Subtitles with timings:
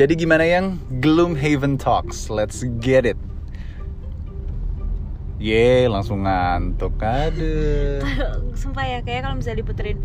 [0.00, 2.32] Jadi gimana yang Gloomhaven Talks?
[2.32, 3.20] Let's get it.
[5.36, 6.96] Ye, langsung ngantuk.
[6.96, 8.00] Aduh.
[8.64, 10.00] Sumpah ya kayak kalau misalnya diputerin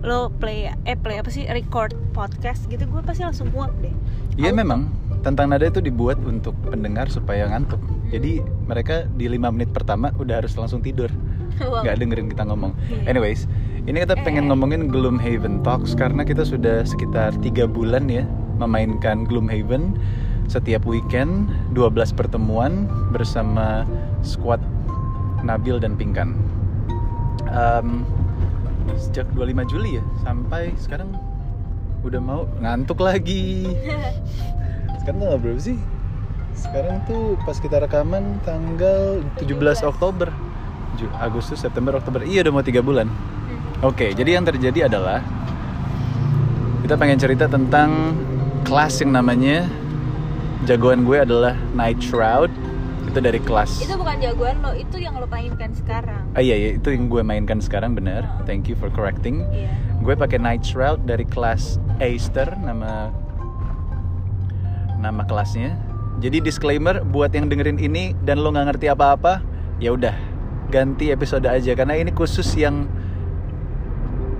[0.00, 3.92] lo play eh play apa sih record podcast gitu gue pasti langsung muak deh.
[4.40, 4.88] Iya memang
[5.20, 7.80] tentang nada itu dibuat untuk pendengar supaya ngantuk.
[8.08, 11.12] Jadi mereka di lima menit pertama udah harus langsung tidur,
[11.60, 11.84] Wow.
[11.84, 12.72] nggak dengerin kita ngomong.
[12.88, 13.12] Iya.
[13.12, 13.44] Anyways,
[13.84, 14.48] ini kita pengen Eh.
[14.48, 18.24] ngomongin Gloomhaven Talks karena kita sudah sekitar tiga bulan ya
[18.56, 19.96] memainkan Gloomhaven
[20.46, 23.82] setiap weekend 12 pertemuan bersama
[24.22, 24.62] squad
[25.42, 26.34] Nabil dan Pingkan.
[27.50, 28.06] Em,
[28.94, 31.10] sejak 25 Juli ya sampai sekarang
[32.06, 33.66] udah mau ngantuk lagi.
[35.02, 35.78] Sekarang tanggal berapa sih?
[36.54, 40.34] Sekarang tuh pas kita rekaman tanggal 17 Oktober.
[41.20, 42.24] Agustus, September, Oktober.
[42.26, 43.06] Iya udah mau tiga bulan.
[43.06, 43.86] Hmm.
[43.86, 45.20] Oke, jadi yang terjadi adalah
[46.82, 48.18] kita pengen cerita tentang
[48.66, 49.70] kelas yang namanya
[50.66, 52.50] jagoan gue adalah Night Shroud.
[53.06, 53.86] Itu dari kelas.
[53.86, 56.26] Itu bukan jagoan lo, itu yang lo mainkan sekarang.
[56.34, 58.26] Ah iya, iya itu yang gue mainkan sekarang bener.
[58.44, 59.46] Thank you for correcting.
[59.54, 59.70] Iya.
[60.02, 63.14] Gue pakai Night Shroud dari kelas Aster nama
[64.98, 65.78] nama kelasnya.
[66.18, 69.40] Jadi disclaimer buat yang dengerin ini dan lo nggak ngerti apa-apa,
[69.78, 70.16] ya udah
[70.68, 72.90] ganti episode aja karena ini khusus yang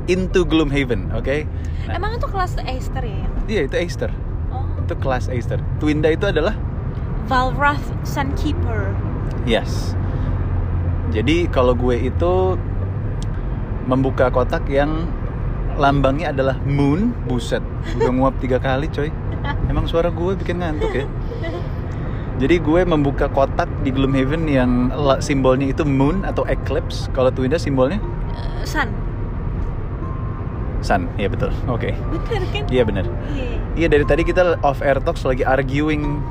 [0.07, 1.47] into Gloomhaven, oke?
[1.87, 3.27] Nah, Emang itu kelas Aster ya?
[3.47, 4.11] Iya itu Aster,
[4.49, 4.67] Oh.
[4.79, 5.59] itu kelas Aster.
[5.79, 6.55] Twinda itu adalah
[7.27, 8.95] Valrath Sunkeeper.
[9.45, 9.95] yes.
[11.11, 12.59] Jadi kalau gue itu
[13.87, 15.07] membuka kotak yang
[15.77, 17.63] lambangnya adalah moon, buset,
[17.95, 19.09] udah nguap tiga kali coy.
[19.67, 21.07] Emang suara gue bikin ngantuk ya.
[22.37, 27.09] Jadi gue membuka kotak di Gloomhaven yang simbolnya itu moon atau eclipse.
[27.11, 27.97] Kalau Twinda simbolnya
[28.35, 28.91] Eh, sun.
[30.87, 31.11] Sun.
[31.19, 31.51] Iya betul.
[31.67, 31.91] Oke.
[32.15, 32.65] Bener kan?
[32.71, 33.05] Iya benar.
[33.35, 33.47] Iya.
[33.75, 36.23] Iya dari tadi kita off air talks lagi arguing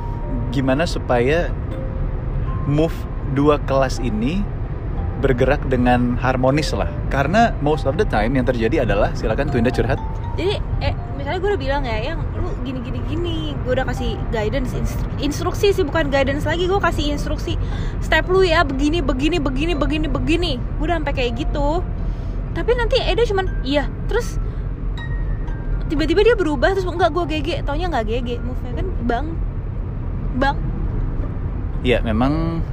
[0.56, 1.52] gimana supaya
[2.66, 2.96] move
[3.36, 4.40] dua kelas ini
[5.20, 6.88] bergerak dengan harmonis lah.
[7.12, 10.00] Karena most of the time yang terjadi adalah silakan Twinda curhat.
[10.36, 14.20] Jadi eh misalnya gue udah bilang ya yang lu gini gini gini, gue udah kasih
[14.36, 17.56] guidance instru- instruksi sih bukan guidance lagi, gue kasih instruksi
[18.04, 20.52] step lu ya begini begini begini begini begini.
[20.78, 21.80] Gue udah sampai kayak gitu.
[22.52, 24.40] Tapi nanti Eda cuman iya, terus
[25.86, 29.26] tiba-tiba dia berubah terus enggak gue GG, taunya enggak GG move-nya kan bang
[30.36, 30.58] bang
[31.86, 32.66] Ya memang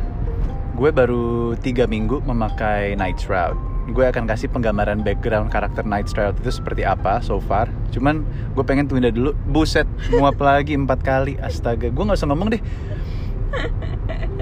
[0.73, 3.61] gue baru tiga minggu memakai Night Shroud.
[3.93, 7.69] Gue akan kasih penggambaran background karakter Night Shroud itu seperti apa so far.
[7.93, 8.25] Cuman
[8.57, 9.37] gue pengen Twinda dulu.
[9.53, 11.37] Buset, nguap lagi empat kali.
[11.45, 12.63] Astaga, gue nggak usah ngomong deh.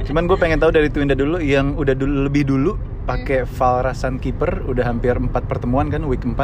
[0.07, 2.79] Cuman gue pengen tahu dari Twinda dulu yang udah dulu, lebih dulu
[3.11, 6.39] pakai Valra Sunkeeper udah hampir empat pertemuan kan week 4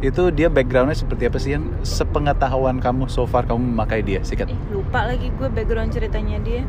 [0.00, 4.48] itu dia backgroundnya seperti apa sih yang sepengetahuan kamu so far kamu memakai dia sikat
[4.48, 6.64] Eh, lupa lagi gue background ceritanya dia.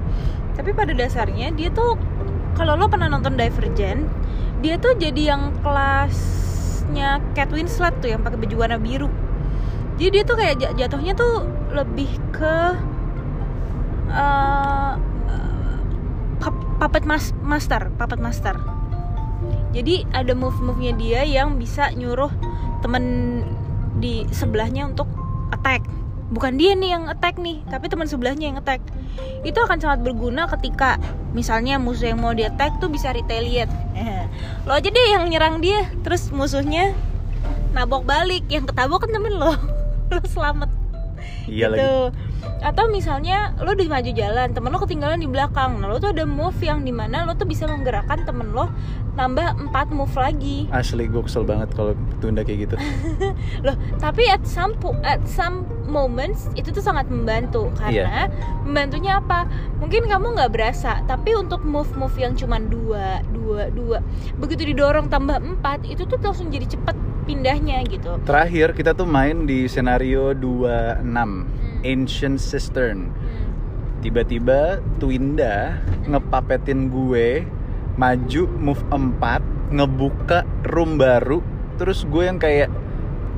[0.51, 1.95] Tapi pada dasarnya dia tuh
[2.53, 4.03] kalau lo pernah nonton Divergent,
[4.59, 9.07] dia tuh jadi yang kelasnya Kate Winslet tuh yang pakai baju warna biru.
[9.95, 12.55] Jadi dia tuh kayak ja- jatuhnya tuh lebih ke
[16.37, 18.55] pu- puppet mas- master, puppet master.
[19.71, 22.31] Jadi ada move-move-nya dia yang bisa nyuruh
[22.83, 23.03] temen
[24.03, 25.07] di sebelahnya untuk
[25.55, 25.83] attack.
[26.31, 28.83] Bukan dia nih yang attack nih tapi teman sebelahnya yang attack.
[29.43, 30.99] Itu akan sangat berguna ketika
[31.31, 33.71] misalnya musuh yang mau di attack tuh bisa retaliate.
[34.67, 36.95] Lo aja deh yang nyerang dia terus musuhnya
[37.75, 38.47] nabok balik.
[38.47, 39.55] Yang ketabok kan temen lo.
[40.11, 40.69] Lo selamat.
[41.47, 41.79] Iya lagi.
[41.83, 42.30] Gitu
[42.61, 45.81] atau misalnya lo di maju jalan temen lo ketinggalan di belakang.
[45.81, 48.69] Nah lo tuh ada move yang di mana lo tuh bisa menggerakkan temen lo
[49.17, 50.57] nambah 4 move lagi.
[50.77, 52.75] Asli gue kesel banget kalau Twinda kayak gitu.
[53.65, 57.73] Loh tapi at some at some moments itu tuh sangat membantu.
[57.75, 58.29] Karena
[58.63, 59.49] membantunya apa?
[59.81, 63.99] Mungkin kamu nggak berasa tapi untuk move move yang cuman dua dua dua
[64.37, 68.17] begitu didorong tambah empat itu tuh langsung jadi cepet pindahnya gitu.
[68.25, 71.05] Terakhir kita tuh main di senario 26
[71.83, 73.09] Ancient Cistern.
[73.99, 77.45] Tiba-tiba Twinda ngepapetin gue
[77.93, 81.39] maju move 4 ngebuka room baru
[81.75, 82.67] terus gue yang kayak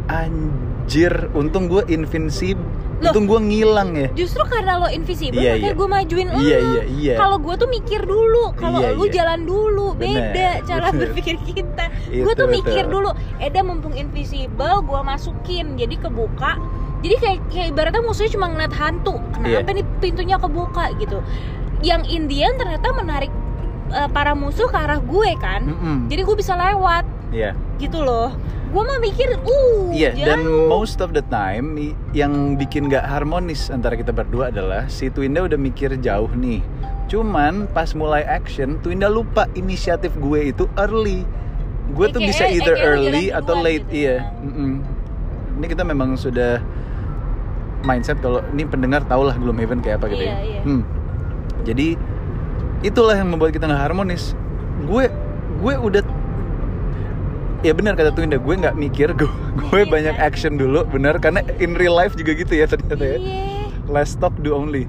[0.07, 2.63] anjir untung gue invincible
[3.01, 3.12] Loh.
[3.12, 5.74] untung gue ngilang ya justru karena lo invisible Iya, makanya iya.
[5.75, 7.16] gue majuin lo Iya, iya, iya.
[7.18, 9.13] kalau gue tuh mikir dulu kalau Iya, lu iya.
[9.13, 11.00] jalan dulu Bener, beda cara bener.
[11.01, 12.56] berpikir kita gue tuh betul.
[12.56, 16.56] mikir dulu Eda mumpung invisible gue masukin jadi kebuka
[17.04, 19.76] jadi kayak, kayak ibaratnya musuhnya cuma ngeliat hantu kenapa Iya.
[19.76, 21.20] nih pintunya kebuka gitu
[21.82, 23.32] yang Indian ternyata menarik
[23.90, 25.98] eh, para musuh ke arah gue kan Mm-mm.
[26.08, 27.52] jadi gue bisa lewat Iya.
[27.78, 28.32] gitu loh
[28.70, 30.66] gue mah mikir uh Iya, dan jauh.
[30.66, 31.78] most of the time
[32.12, 36.66] yang bikin gak harmonis antara kita berdua adalah si Twinda udah mikir jauh nih.
[37.06, 41.22] Cuman pas mulai action, Twinda lupa inisiatif gue itu early.
[41.94, 44.02] Gue tuh bisa either early atau duluan late, gitu.
[44.02, 44.18] iya.
[45.54, 46.58] Ini kita memang sudah
[47.83, 50.39] mindset kalau ini pendengar tau lah Gloomhaven kayak apa gitu Iya, ya.
[50.41, 50.62] iya.
[50.63, 50.81] Hmm.
[51.63, 51.88] Jadi
[52.81, 54.35] itulah yang membuat kita nggak harmonis.
[54.81, 55.07] Gue
[55.57, 56.03] gue udah
[57.62, 59.31] ya benar kata Twinda gue nggak mikir gue
[59.62, 60.25] gue Iya, banyak kan?
[60.25, 63.39] action dulu benar karena in real life juga gitu ya ternyata ya Iya.
[63.88, 64.83] less talk do only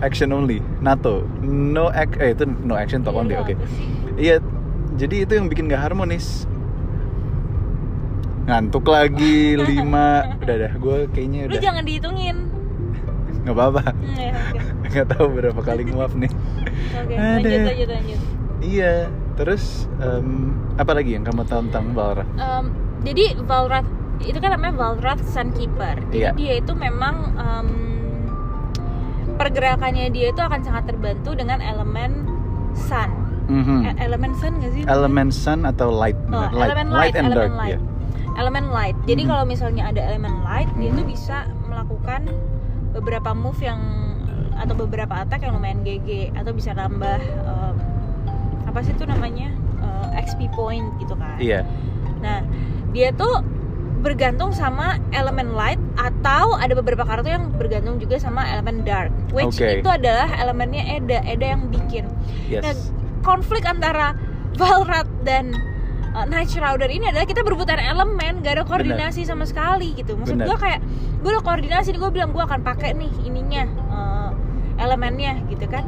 [0.00, 3.86] action only NATO no act eh itu no action talk Iya, only oke sih?
[4.16, 4.34] iya
[4.94, 6.50] jadi itu yang bikin nggak harmonis
[8.48, 10.08] ngantuk lagi lima
[10.38, 12.36] udah dah gue kayaknya lu udah jangan dihitungin
[13.38, 14.58] nggak apa-apa Hmm, ya, oke
[14.90, 16.32] nggak tahu berapa kali nguap nih
[16.94, 17.36] oke Ada.
[17.38, 18.20] lanjut lanjut lanjut
[18.60, 18.94] iya
[19.34, 19.64] terus
[19.98, 20.28] em,
[20.74, 22.64] apa lagi yang kamu tahu tentang Balra Em,
[23.00, 26.02] jadi Valrath itu kan namanya Valrath Sunkeeper.
[26.10, 26.30] Jadi Iya.
[26.34, 27.68] dia itu memang em,
[29.34, 32.26] pergerakannya dia itu akan sangat terbantu dengan elemen
[32.74, 33.10] sun.
[33.46, 33.86] Mhm.
[33.86, 34.82] E- elemen sun nggak sih?
[34.84, 37.70] elemen sun atau light Oh, light, elemen light, and elemen dark light.
[37.70, 37.78] ya
[38.38, 38.94] Elemen light.
[39.04, 39.28] Jadi Mhm.
[39.28, 40.94] kalau misalnya ada elemen light, dia Mhm.
[40.94, 41.36] itu bisa
[41.66, 42.30] melakukan
[42.94, 43.80] beberapa move yang
[44.54, 47.76] atau beberapa attack yang lumayan GG atau bisa nambah em,
[48.64, 51.38] apa sih itu namanya Eh, XP point gitu kan.
[51.38, 51.62] iya
[52.18, 52.42] Nah,
[52.90, 53.46] dia tuh
[53.98, 59.14] bergantung sama elemen light atau ada beberapa kartu yang bergantung juga sama elemen dark.
[59.30, 59.78] Which Oke.
[59.78, 62.10] itu adalah elemennya Eda, Eda yang bikin.
[62.46, 62.74] yes Nah,
[63.22, 64.18] konflik antara
[64.54, 65.54] Valrat dan
[66.18, 70.18] uh, Night Shrouder ini adalah kita berebutan elemen, gak ada koordinasi sama sekali gitu.
[70.18, 70.46] Maksud Bener.
[70.50, 70.80] gue kayak
[71.22, 74.30] gue udah koordinasi gue bilang gue akan pakai nih ininya uh,
[74.82, 75.86] elemennya gitu kan.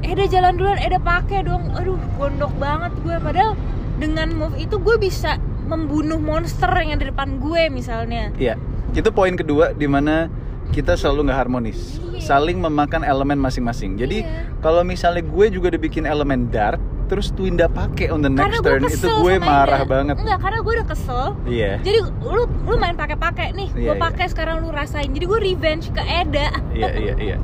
[0.00, 1.76] Eda jalan duluan, Eda pakai dong.
[1.76, 3.16] Aduh, gondok banget gue.
[3.20, 3.52] Padahal
[4.00, 5.36] dengan move itu gue bisa
[5.68, 8.32] membunuh monster yang ada di depan gue misalnya.
[8.40, 8.56] Iya,
[8.96, 10.32] itu poin kedua di mana
[10.70, 12.22] kita selalu nggak harmonis, Iya.
[12.22, 13.98] saling memakan elemen masing-masing.
[13.98, 14.50] Jadi Iya.
[14.64, 16.78] kalau misalnya gue juga dibikin elemen dark,
[17.10, 19.90] terus Twinda pakai on the next turn, itu gue marah Eda.
[19.90, 20.14] banget.
[20.22, 21.26] Enggak, karena gue udah kesel.
[21.42, 25.10] Iya, Jadi lu lu main pakai-pakai nih, Iya, gue pakai sekarang lu rasain.
[25.10, 27.36] Jadi gue revenge ke Eda, iya, iya, iya,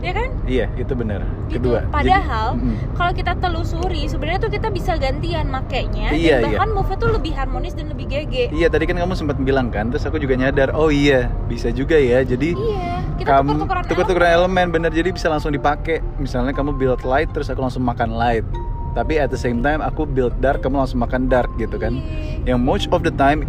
[0.00, 0.28] ya kan?
[0.48, 1.20] iya, itu benar.
[1.52, 1.60] Gitu.
[1.60, 1.84] Kedua.
[1.92, 2.96] Padahal mm-mm.
[2.96, 7.32] kalau kita telusuri sebenarnya tuh kita bisa gantian makainya Iya, dan bahkan move-nya tuh lebih
[7.36, 8.56] harmonis dan lebih GG.
[8.56, 12.00] Iya tadi kan kamu sempat bilang kan, terus aku juga nyadar, oh iya bisa juga
[12.00, 12.24] ya.
[12.24, 16.00] Jadi Iya, kita kamu tuker-tukeran tuker-tukeran elemen bener jadi bisa langsung dipakai.
[16.16, 18.46] Misalnya kamu build light terus aku langsung makan light.
[18.90, 21.94] Tapi at the same time aku build dark, kamu langsung makan dark gitu kan.
[21.94, 22.56] Iya.
[22.56, 23.46] Yang most of the time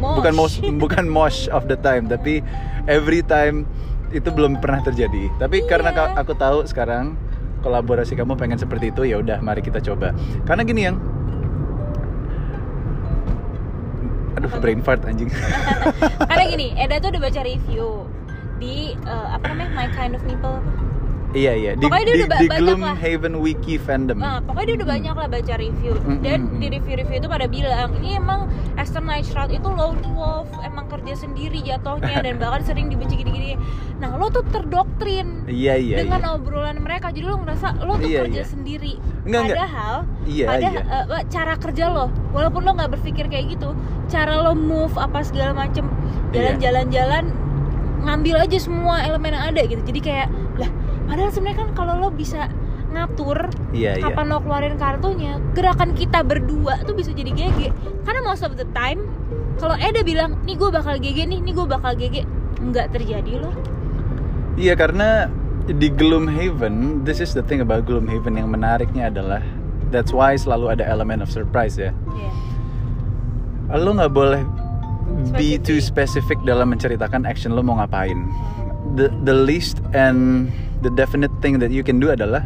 [0.00, 0.16] Mosh.
[0.16, 2.40] bukan most bukan most of the time, tapi
[2.88, 3.68] every time
[4.10, 5.30] itu belum pernah terjadi.
[5.36, 5.68] Tapi Iya.
[5.68, 7.14] karena ka- aku tahu sekarang
[7.60, 10.10] kolaborasi kamu pengen seperti itu, ya udah mari kita coba.
[10.44, 10.96] Karena gini yang
[14.32, 15.28] Aduh, brain fart anjing.
[16.30, 18.06] Karena gini, Eda tuh udah baca review
[18.56, 20.72] di eh, apa namanya My Kind of Nipple apa?
[21.30, 24.18] Iya iya di Pokoknya dia di, udah di banyak Gloomhaven Wiki fandom.
[24.18, 24.96] Nah, pokoknya dia udah Hmm.
[24.98, 28.40] banyak lah baca review Mm, dan di review-review itu pada bilang ini emang
[28.74, 33.54] Esther Night Shroud itu lone wolf, emang kerja sendiri jatuhnya dan bahkan sering dibenci gini-gini.
[33.96, 35.96] Nah, lo tuh terdoktrin Iya iya.
[35.98, 36.30] dengan iya.
[36.32, 38.46] obrolan mereka jadi lo ngerasa lo tuh Iya, kerja iya.
[38.46, 38.92] sendiri.
[39.22, 39.56] Enggak, enggak.
[39.56, 39.94] Padahal
[40.24, 40.80] Iya pada iya.
[41.14, 43.70] eh, cara kerja lo, walaupun lo nggak berpikir kayak gitu,
[44.06, 45.86] cara lo move apa segala macem,
[46.30, 46.58] Iya.
[46.58, 47.24] jalan-jalan-jalan
[48.00, 49.82] ngambil aja semua elemen yang ada gitu.
[49.84, 50.28] Jadi kayak
[51.10, 52.46] padahal sebenarnya kan kalau lo bisa
[52.90, 54.02] ngatur Iya iya.
[54.02, 57.60] kapan lo keluarin kartunya gerakan kita berdua tuh bisa jadi GG
[58.06, 59.02] karena most of the time
[59.58, 62.16] kalau Eda bilang nih gue bakal GG nih nih gue bakal GG
[62.70, 63.54] nggak terjadi loh
[64.60, 65.30] Iya karena
[65.70, 69.40] di Gloomhaven, this is the thing about Gloomhaven yang menariknya adalah
[69.88, 71.94] that's why selalu ada element of surprise ya.
[72.12, 72.30] Iya.
[73.80, 74.42] Lo nggak boleh
[75.38, 78.26] be too specific dalam menceritakan action lo mau ngapain.
[78.98, 80.50] The the least and
[80.80, 82.44] the definite thing that you can do adalah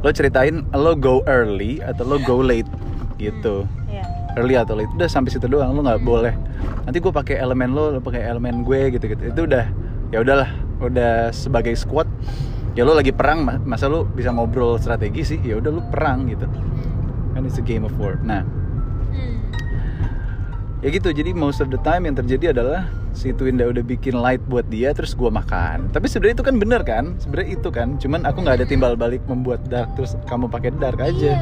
[0.00, 2.68] lo ceritain lo go early atau lo go late
[3.16, 3.68] gitu.
[3.86, 4.04] Iya.
[4.34, 6.08] early atau late udah sampai situ doang lo nggak Hmm.
[6.08, 6.34] boleh
[6.82, 9.64] nanti gue pakai elemen lo lo pakai elemen gue gitu gitu itu udah
[10.08, 12.08] ya udahlah udah sebagai squad
[12.72, 16.24] ya lo lagi perang ma- masa lo bisa ngobrol strategi sih ya udah lo perang
[16.26, 16.46] gitu
[17.30, 18.40] kan it's a game of war nah
[19.10, 19.36] Hmm.
[20.78, 22.86] ya gitu jadi most of the time yang terjadi adalah
[23.20, 25.92] si Twinda udah bikin light buat dia terus gua makan.
[25.92, 27.04] Tapi sebenarnya itu kan bener kan?
[27.20, 30.96] Sebenarnya itu kan cuman aku nggak ada timbal balik membuat dark terus kamu pakai dark
[30.96, 31.36] aja.
[31.36, 31.38] Iya.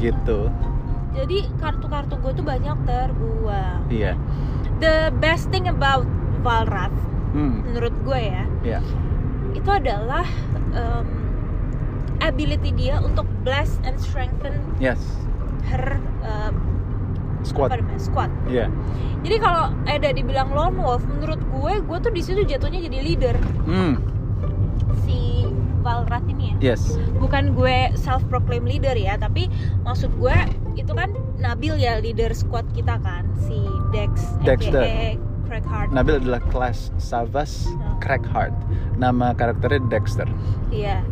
[0.00, 0.48] gitu.
[1.14, 3.86] Jadi kartu-kartu gue tuh banyak terbuang.
[3.92, 4.16] Iya.
[4.80, 6.08] The best thing about
[6.44, 7.58] Valrath hmm.
[7.66, 8.80] menurut gue ya iya.
[9.52, 10.24] itu adalah
[10.72, 11.08] um,
[12.22, 15.02] ability dia untuk bless and strengthen yes.
[15.66, 16.54] her uh,
[17.44, 17.68] Squad.
[17.68, 18.30] apa namanya, squad.
[18.46, 18.66] Iya.
[19.20, 23.36] Jadi kalau Eda dibilang lone wolf, menurut gue, gue tuh di situ jatuhnya jadi leader
[23.64, 23.96] Hmm.
[25.00, 25.44] si
[25.80, 26.72] Valrath ini ya.
[26.72, 26.96] Yes.
[27.14, 29.48] Bukan gue self proclaim leader ya, tapi
[29.82, 30.36] maksud gue
[30.74, 33.60] itu kan Nabil ya leader squad kita kan, si
[33.90, 34.80] Dex, Dexter.
[34.80, 35.88] aka Craig Hart.
[35.92, 38.00] Nabil adalah kelas Savas Oh.
[38.00, 38.52] Crackheart.
[38.94, 40.24] Nama karakternya Dexter.
[40.68, 41.04] Iya.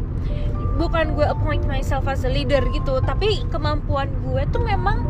[0.75, 5.05] Bukan gue appoint myself as a leader gitu, tapi kemampuan gue tuh memang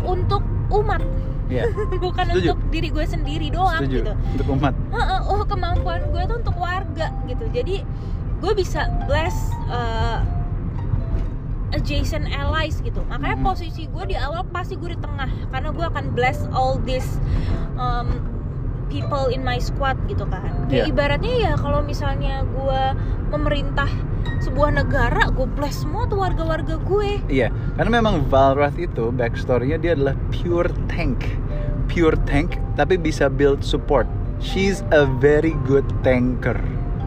[0.00, 1.02] untuk umat,
[1.48, 1.64] Iya.
[2.04, 2.48] bukan Setuju.
[2.52, 3.96] untuk diri gue sendiri doang Setuju.
[3.98, 4.12] gitu.
[4.36, 4.74] Untuk umat.
[5.24, 7.44] Oh kemampuan gue tuh untuk warga gitu.
[7.48, 7.80] Jadi
[8.38, 9.34] gue bisa bless
[9.66, 10.20] uh,
[11.70, 13.00] adjacent allies gitu.
[13.06, 13.44] Makanya Mhm.
[13.44, 17.20] posisi gue di awal pasti gue di tengah karena gue akan bless all this
[17.76, 18.08] um,
[18.88, 20.66] people in my squad gitu kan.
[20.68, 20.84] Kayak Iya.
[20.90, 22.82] ibaratnya ya kalau misalnya gue
[23.30, 23.88] memerintah
[24.40, 27.20] sebuah negara, gue bless semua tuh warga-warga gue.
[27.28, 31.24] Iya, karena memang Valrath itu backstory-nya dia adalah pure tank,
[31.90, 34.06] pure tank, tapi bisa build support.
[34.38, 36.56] She's a very good tanker.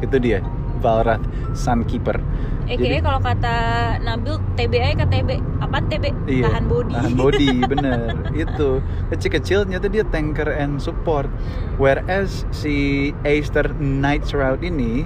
[0.04, 0.44] Itu dia,
[0.82, 1.24] Valrath
[1.54, 2.18] Sunkeeper.
[2.66, 3.56] EKE Jadi- kalau kata
[4.00, 6.06] Nabil TBI ke TB, apaan TB?
[6.26, 6.94] Iya, Tahan body.
[6.94, 8.00] Tahan body, bener.
[8.34, 8.70] itu
[9.10, 11.28] kecil-kecil ternyata dia tanker and support.
[11.76, 12.76] Whereas si
[13.22, 15.04] Aster Knights Route ini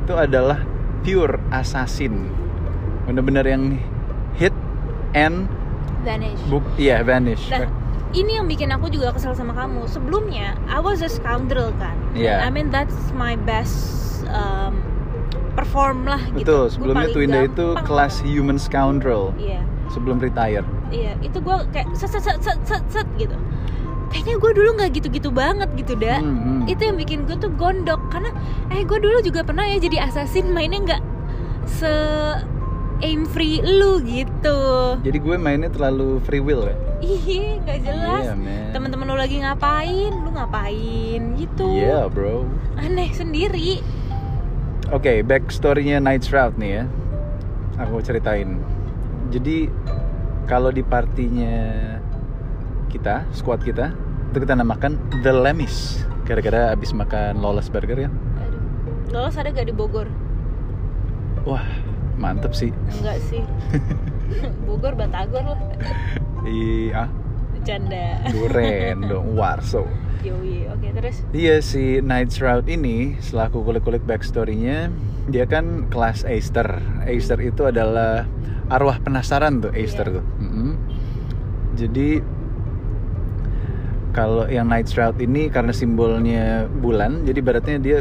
[0.00, 0.62] itu adalah
[1.02, 2.30] pure assassin.
[3.04, 3.74] Bener-bener yang
[4.34, 4.54] hit
[5.12, 5.50] and
[6.00, 6.40] Vanish.
[6.46, 7.44] buk, iya vanish.
[7.50, 7.66] Nah,
[8.12, 9.84] ini yang bikin aku juga kesel sama kamu.
[9.84, 11.92] Sebelumnya, I was a scoundrel kan.
[12.12, 12.40] Iya.
[12.40, 13.74] I mean that's my best
[14.26, 14.78] um,
[15.52, 16.42] perform lah gitu.
[16.42, 20.64] Betul, sebelumnya Twinda itu kelas human scoundrel Iya, sebelum retire.
[20.88, 21.14] iya.
[21.20, 23.34] Itu gue kayak set set set set set, set gitu.
[24.10, 26.18] Kayaknya gue dulu nggak gitu-gitu banget gitu dah.
[26.18, 26.60] Hmm, hmm.
[26.66, 28.34] Itu yang bikin gue tuh gondok karena
[28.68, 31.02] eh gue dulu juga pernah ya jadi assassin mainnya nggak
[31.64, 31.92] se
[33.00, 34.58] aim free lu gitu.
[35.00, 36.76] Jadi gue mainnya terlalu free will ya.
[37.00, 38.22] Ih, nggak jelas.
[38.28, 38.76] Iya, man.
[38.76, 42.44] temen-temen lu lagi ngapain lu ngapain gitu Iya, bro.
[42.76, 43.80] aneh sendiri
[44.90, 46.84] Oke, backstory-nya Night's Route nih ya.
[47.78, 48.58] Aku ceritain.
[49.30, 49.70] Jadi
[50.44, 51.54] kalau di partinya
[52.88, 53.94] kita, squad kita,
[54.28, 56.02] itu kita namakan The Lemis.
[56.26, 58.10] Gara-gara abis makan lawless burger ya.
[58.38, 58.62] aduh
[59.10, 60.06] lolos ada gak di Bogor
[61.42, 61.66] Wah,
[62.14, 62.70] mantep sih.
[62.94, 63.42] enggak sih
[64.66, 65.58] Bogor Batagor lah
[66.46, 67.10] Iya,
[67.60, 69.84] bercanda duren dong, warso.
[70.20, 74.88] Yoi, oke terus Iya si Night's Route ini selaku kulik-kulik backstory-nya
[75.28, 76.80] dia kan kelas Aster.
[77.04, 78.24] Aster itu adalah
[78.68, 80.16] arwah penasaran tuh Aster Iya.
[80.20, 80.24] tuh.
[80.40, 80.70] Mm-mm.
[81.76, 82.20] Jadi
[84.10, 87.98] kalau yang Night's Route ini karena simbolnya bulan, jadi baratnya dia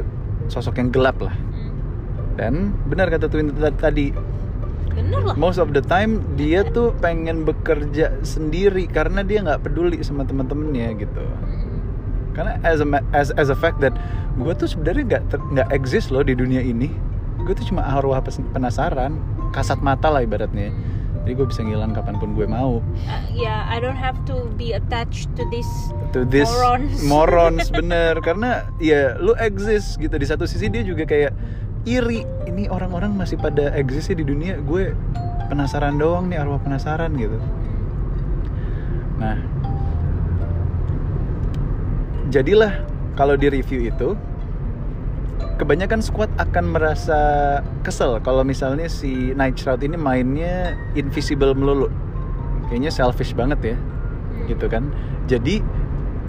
[0.49, 1.35] sosok yang gelap lah.
[1.37, 1.71] Hmm,
[2.35, 2.53] Dan
[2.89, 4.09] benar kata Twin tadi,
[4.99, 5.35] bener lah.
[5.39, 10.99] Most of the time dia tuh pengen bekerja sendiri karena dia nggak peduli sama teman-temannya
[10.99, 11.23] gitu.
[12.35, 13.95] Karena as a as as a fact that
[14.35, 15.23] gue tuh sebenarnya nggak
[15.55, 16.91] nggak exist loh di dunia ini.
[17.43, 18.19] Gue tuh cuma arwah
[18.51, 19.15] penasaran
[19.55, 20.69] kasat mata lah ibaratnya.
[21.25, 22.79] Jadi gue bisa ngilang kapan pun gue mau.
[23.05, 25.67] Uh, ya I don't have to be attached to this
[26.15, 26.95] to this Morons.
[27.05, 28.17] morons bener.
[28.23, 30.15] Karena ya lu exist gitu.
[30.15, 31.35] Di satu sisi dia juga kayak
[31.89, 32.21] iri.
[32.45, 34.61] Ini orang-orang masih pada exist di dunia.
[34.61, 34.93] Gue
[35.49, 37.41] penasaran doang nih arwah penasaran gitu.
[39.17, 39.41] Nah
[42.29, 42.85] jadilah
[43.17, 44.13] kalau di review itu
[45.57, 47.19] kebanyakan squad akan merasa
[47.81, 51.89] kesel kalau misalnya si Night Shroud ini mainnya invisible melulu.
[52.69, 53.77] Kayaknya selfish banget ya
[54.45, 54.93] gitu kan.
[55.25, 55.65] Jadi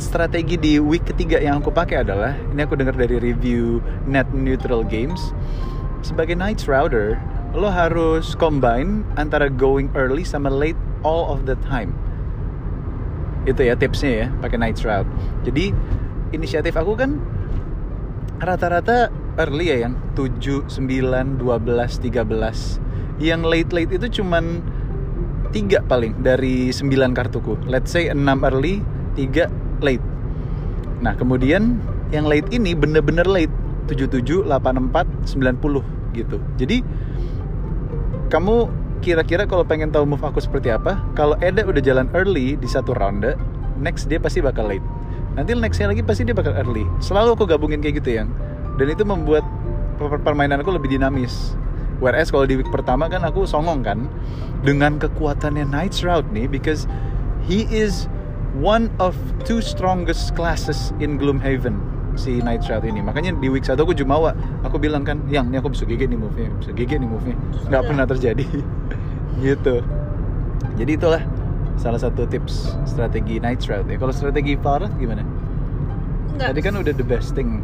[0.00, 4.80] strategi di week ketiga yang aku pakai adalah ini aku dengar dari review net neutral
[4.80, 5.36] games
[6.00, 7.20] sebagai night shrouder
[7.52, 11.92] lo harus combine antara going early sama late all of the time.
[13.44, 15.04] Itu ya tipsnya ya pakai night shroud
[15.44, 15.72] jadi
[16.32, 17.20] inisiatif aku kan
[18.40, 24.64] rata-rata early ya yang 7, 9, 12, 13 yang late late itu cuman
[25.52, 27.58] tiga paling dari 9 kartuku.
[27.68, 28.16] Let's say 6
[28.48, 28.80] early
[29.18, 30.04] 3 late.
[31.00, 31.80] Nah kemudian
[32.14, 33.52] yang late ini bener-bener late.
[33.90, 36.38] 77, 84, 90 gitu.
[36.54, 36.78] Jadi
[38.30, 38.70] kamu
[39.02, 42.94] kira-kira kalau pengen tahu move aku seperti apa kalau Eda udah jalan early di satu
[42.94, 43.34] ronde
[43.82, 44.84] next dia pasti bakal late.
[45.34, 46.84] Nanti nextnya lagi pasti dia bakal early.
[47.00, 48.28] Selalu aku gabungin kayak gitu yang.
[48.76, 49.42] Dan itu membuat
[49.96, 51.56] per- permainan aku lebih dinamis.
[52.00, 54.08] Whereas kalau di week pertama kan aku songong kan
[54.64, 56.88] dengan kekuatannya Knight's Route nih because
[57.44, 58.08] he is
[58.52, 59.14] one of
[59.44, 61.78] two strongest classes in Gloomhaven
[62.14, 62.98] si Knight's Route ini.
[62.98, 66.18] Makanya di week 1 aku jumawa aku bilang kan yang ini aku bisa gigi nih
[66.18, 67.36] move-nya bisa gigi nih move-nya.
[67.66, 67.80] Nggak Sudah.
[67.86, 68.46] pernah terjadi.
[69.40, 69.80] Gitu.
[70.76, 71.22] Jadi itulah
[71.74, 73.96] salah satu tips strategi night route ya.
[73.96, 75.24] Kalau strategi Farah gimana?
[76.30, 76.52] Enggak.
[76.52, 77.62] tadi kan udah the best thing.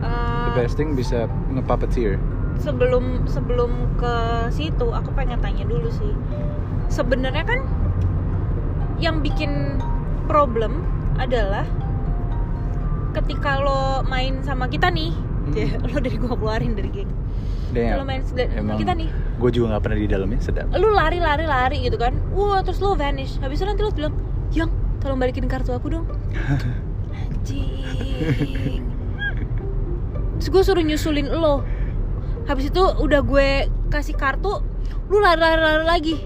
[0.00, 2.16] The Eh, best thing bisa nge-puppeteer.
[2.56, 3.68] sebelum sebelum
[4.00, 4.14] ke
[4.48, 6.16] situ aku pengen tanya dulu sih.
[6.88, 7.60] Sebenarnya kan
[8.96, 9.78] yang bikin
[10.26, 10.82] problem
[11.16, 11.64] adalah
[13.12, 15.12] ketika lo main sama kita nih
[15.46, 15.54] Hmm.
[15.62, 17.06] ya, lo dari gua keluarin dari geng.
[17.70, 17.98] Damn.
[17.98, 19.06] lo main sama Emang kita nih.
[19.38, 20.66] gue juga nggak pernah di dalamnya sedap.
[20.74, 22.18] Lu lari lari lari gitu kan.
[22.34, 23.38] Wah terus lo vanish.
[23.38, 24.14] Habis itu nanti lo bilang
[24.50, 26.06] yang tolong balikin kartu aku dong.
[27.14, 28.82] Anjing.
[30.42, 31.62] Terus gue suruh nyusulin lo.
[32.50, 33.48] Habis itu udah gue
[33.86, 34.66] kasih kartu
[35.06, 36.16] lu lari lari, lari lagi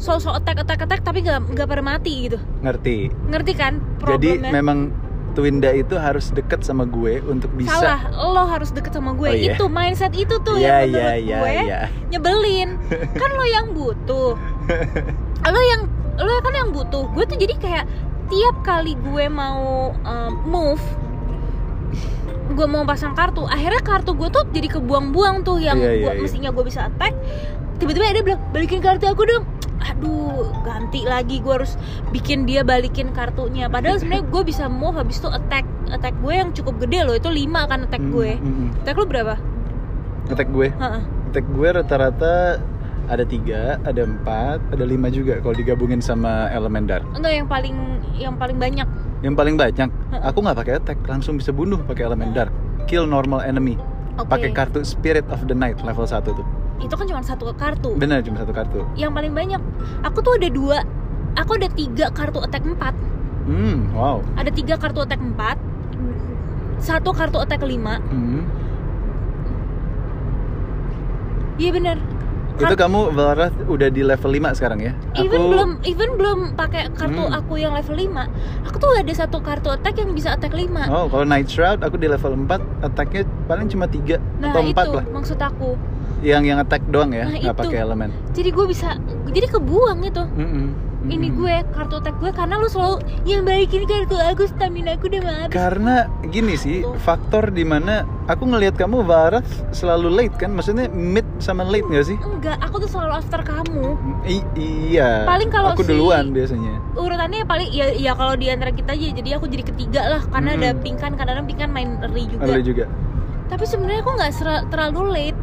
[0.00, 2.40] so so attack attack attack tapi nggak nggak pada mati gitu.
[2.64, 3.12] Ngerti.
[3.28, 4.50] Ngerti kan jadi problemnya?
[4.50, 4.78] memang
[5.30, 9.28] Twinda itu harus deket sama gue untuk bisa salah lo harus deket sama gue.
[9.28, 9.54] Oh, iya.
[9.54, 11.80] itu mindset itu tuh Iya, yang menurut iya, iya, gue iya.
[12.10, 12.70] nyebelin.
[13.14, 14.34] Kan lo yang butuh.
[15.54, 15.82] Lo yang
[16.16, 17.04] lo kan yang butuh.
[17.12, 17.84] Gue tuh jadi kayak
[18.26, 20.82] tiap kali gue mau um, move
[22.50, 26.14] gue mau pasang kartu akhirnya kartu gue tuh jadi kebuang-buang tuh yang Iya, iya, gua-
[26.18, 26.22] iya.
[26.22, 27.14] mestinya gue bisa attack.
[27.78, 29.44] Tiba-tiba dia bilang balikin kartu aku dong
[29.80, 31.80] aduh ganti lagi gue harus
[32.12, 36.50] bikin dia balikin kartunya padahal sebenarnya gue bisa move habis itu attack attack gue yang
[36.52, 38.68] cukup gede loh itu 5 kan attack Hmm, gue hmm, hmm.
[38.84, 39.34] attack lu berapa?
[40.30, 41.02] Ngetek gue Heeh.
[41.30, 42.34] Ngetek gue rata-rata
[43.10, 47.02] ada tiga, ada empat, ada lima juga kalau digabungin sama elemen dark.
[47.18, 47.76] enggak yang paling
[48.14, 48.86] yang paling banyak
[49.20, 49.88] Yang paling banyak,
[50.24, 52.48] aku nggak pakai attack, langsung bisa bunuh pakai elemen dark.
[52.88, 53.76] Kill normal enemy.
[54.16, 54.32] Oke.
[54.32, 56.46] Pakai kartu Spirit of the Night level 1 tuh.
[56.80, 58.80] Itu kan cuma satu kartu Benar cuma satu kartu.
[58.94, 59.60] yang paling banyak
[60.02, 60.78] aku tuh ada dua
[61.32, 62.76] aku ada tiga kartu attack 4
[63.40, 64.20] Hmm, wow.
[64.34, 65.56] ada tiga kartu attack 4
[66.78, 68.42] satu kartu attack 5 Hmm.
[71.56, 71.98] iya bener
[72.52, 74.92] Itu kamu Valrath udah di level 5 sekarang ya?
[75.16, 77.32] even Aku- belum even belum pakai kartu Hmm.
[77.32, 78.28] aku yang level 5
[78.62, 81.96] aku tuh ada satu kartu attack yang bisa attack 5 Oh, kalau Night Shroud aku
[81.96, 85.04] di level 4, attack-nya paling cuma 3 nah atau 4 itu lah.
[85.10, 85.72] maksud aku
[86.20, 88.10] Yang yang attack doang ya, Nah, nggak pakai elemen.
[88.30, 90.66] jadi gue bisa jadi kebuang itu Mm-mm.
[91.02, 91.38] ini Mm-mm.
[91.38, 95.32] gue kartu attack gue karena lu selalu yang balikin kartu aku stamina aku udah mau
[95.38, 96.92] habis Karena gini sih, Tuh.
[96.98, 100.52] faktor di mana aku ngelihat kamu Valrath selalu late kan?
[100.52, 102.18] Maksudnya mid sama late nggak sih?
[102.20, 105.24] enggak aku tuh selalu after kamu I- iya.
[105.24, 106.76] Paling kalau aku si- duluan biasanya.
[106.92, 110.52] urutannya paling ya ya kalau di antara kita aja jadi aku jadi ketiga lah karena
[110.52, 110.84] ada Mm-mm.
[110.84, 112.84] pingkan kadang-kadang pingkan main early juga Lalu juga.
[113.46, 114.32] tapi sebenarnya aku nggak
[114.68, 115.40] terlalu late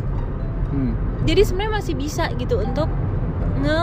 [0.78, 0.94] Hmm.
[1.26, 2.86] jadi sebenarnya masih bisa gitu untuk
[3.58, 3.82] nge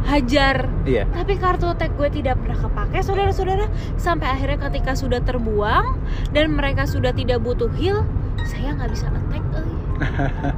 [0.00, 1.04] hajar Iya.
[1.10, 6.82] tapi kartu attack gue tidak pernah kepake saudara-saudara sampai akhirnya ketika sudah terbuang dan mereka
[6.84, 8.06] sudah tidak butuh heal
[8.42, 9.74] saya nggak bisa attack euy.
[10.00, 10.54] Kan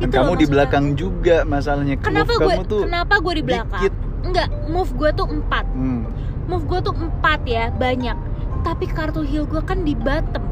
[0.00, 1.98] Itu kamu loh di belakang juga masalahnya.
[1.98, 3.94] kenapa Move gue kamu tuh kenapa gue di belakang dikit.
[4.20, 6.02] enggak move gue tuh empat Hmm.
[6.46, 8.16] move gue tuh empat ya banyak
[8.58, 10.42] tapi kartu heal gue kan di bottom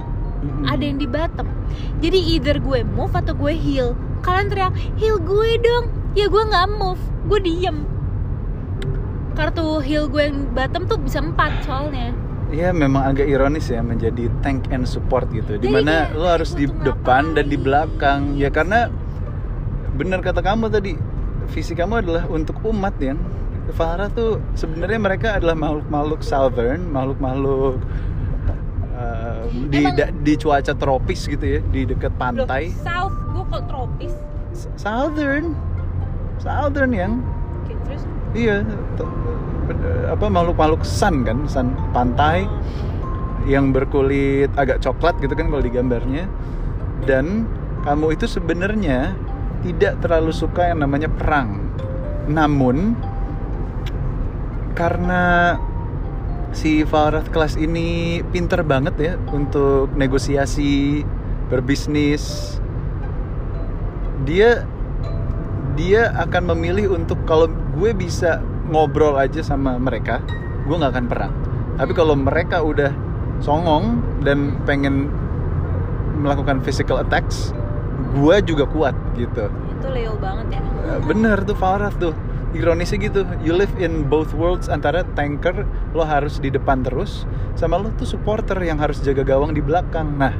[0.67, 1.47] Ada yang di bottom
[2.01, 6.67] jadi either gue move atau gue heal kalian teriak heal gue dong ya gue nggak
[6.77, 7.79] move gue diem
[9.37, 12.13] kartu heal gue yang bottom tuh bisa empat soalnya
[12.47, 15.59] Iya memang agak ironis ya menjadi tank and support gitu.
[15.59, 17.67] Di mana kayak, lo harus di depan dan di ngapain?
[17.67, 18.21] belakang.
[18.39, 18.87] Ya karena
[19.99, 20.95] benar kata kamu tadi
[21.51, 23.19] visi kamu adalah untuk umat ya.
[23.75, 27.83] Farah tuh sebenarnya mereka adalah makhluk-makhluk southern, makhluk-makhluk
[29.49, 32.71] di Emang- da- di cuaca tropis gitu ya, di dekat Loh, pantai.
[32.77, 34.13] south gue kok tropis
[34.75, 35.53] Southern,
[36.39, 37.13] southern yang
[37.85, 38.65] terus iya
[40.09, 42.47] apa makhluk-makhluk sun kan, sun pantai.
[42.47, 42.53] Oh.
[43.47, 46.27] yang berkulit agak coklat gitu kan kalau di gambarnya
[47.05, 47.47] dan
[47.83, 49.15] kamu itu sebenarnya
[49.63, 51.63] tidak terlalu suka yang namanya perang
[52.27, 52.99] namun
[54.75, 55.55] karena
[56.57, 61.05] si Farah kelas ini pinter banget ya untuk negosiasi
[61.53, 62.57] berbisnis.
[64.25, 64.65] Dia
[65.77, 68.41] dia akan memilih untuk kalau gue bisa
[68.73, 70.25] ngobrol aja sama mereka
[70.65, 71.33] gue nggak akan perang.
[71.77, 72.89] Tapi kalau mereka udah
[73.45, 75.13] songong dan pengen
[76.17, 77.53] melakukan physical attacks
[78.17, 79.53] gue juga kuat gitu.
[79.77, 80.61] Itu Leo banget ya.
[81.05, 82.17] Bener tuh Farah tuh
[82.55, 87.27] ironisnya gitu you live in both worlds antara tanker lo harus di depan terus
[87.59, 90.15] sama lo tuh supporter yang harus jaga gawang di belakang.
[90.15, 90.35] Nah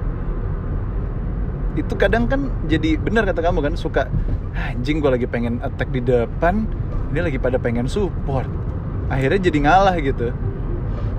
[1.77, 4.09] itu kadang kan jadi bener kata kamu kan suka
[4.57, 6.65] anjing gue lagi pengen attack di depan
[7.13, 8.49] ini lagi pada pengen support.
[9.09, 10.33] Akhirnya jadi ngalah gitu.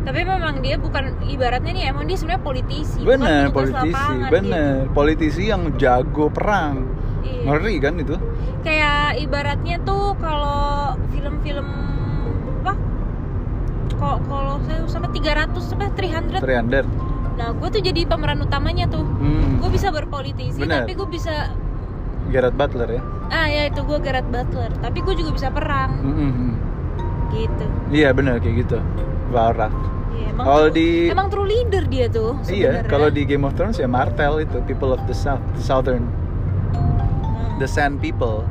[0.08, 4.32] Tapi memang dia bukan ibaratnya nih emang dia sebenarnya politisi bukan bener petugas politisi lapangan
[4.32, 4.76] bener.
[4.96, 6.74] politisi yang jago perang.
[6.80, 6.97] gitu.
[7.20, 7.42] Iya.
[7.48, 8.16] ngeri kan itu?
[8.62, 11.68] Kayak ibaratnya tuh kalau film-film
[13.98, 16.86] kok kalau saya sampai 300 sampai 300 300
[17.34, 19.02] nah gue tuh jadi pemeran utamanya tuh.
[19.02, 19.58] Hmm.
[19.58, 20.86] gue bisa berpolitisi Bener.
[20.86, 21.54] tapi gue bisa
[22.28, 23.02] Gerard Butler ya?
[23.30, 24.74] Ah ya itu gue Gerard Butler.
[24.76, 25.96] Tapi gue juga bisa perang.
[25.96, 26.54] Hmm, hmm,
[27.32, 27.66] gitu.
[27.90, 28.78] Iya benar kayak gitu.
[29.28, 29.74] Valrath
[30.10, 32.90] Iya, emang Kalau di- emang true leader dia tuh iya sebenarnya.
[32.90, 36.10] kalau di Game of Thrones ya Martell itu People of the South the Southern
[37.58, 38.46] the Sand People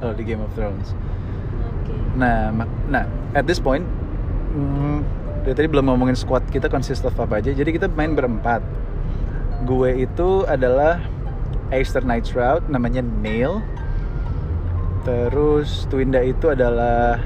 [0.00, 1.92] kalau di Game of Thrones oke.
[2.16, 3.84] Nah, mak- nah at this point,
[4.54, 5.04] hmm,
[5.46, 7.50] dari tadi belum ngomongin squad kita consist of apa aja.
[7.54, 8.60] Jadi kita main berempat.
[9.68, 11.00] Gue itu adalah
[11.70, 13.60] Aster Night Shroud, namanya Nail.
[15.04, 17.20] Terus Twinda itu adalah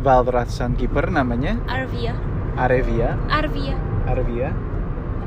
[0.00, 2.16] Valrath Sunkeeper, namanya Arvia
[2.56, 3.18] Arevia.
[3.28, 3.76] Arvia
[4.08, 4.50] Arvia.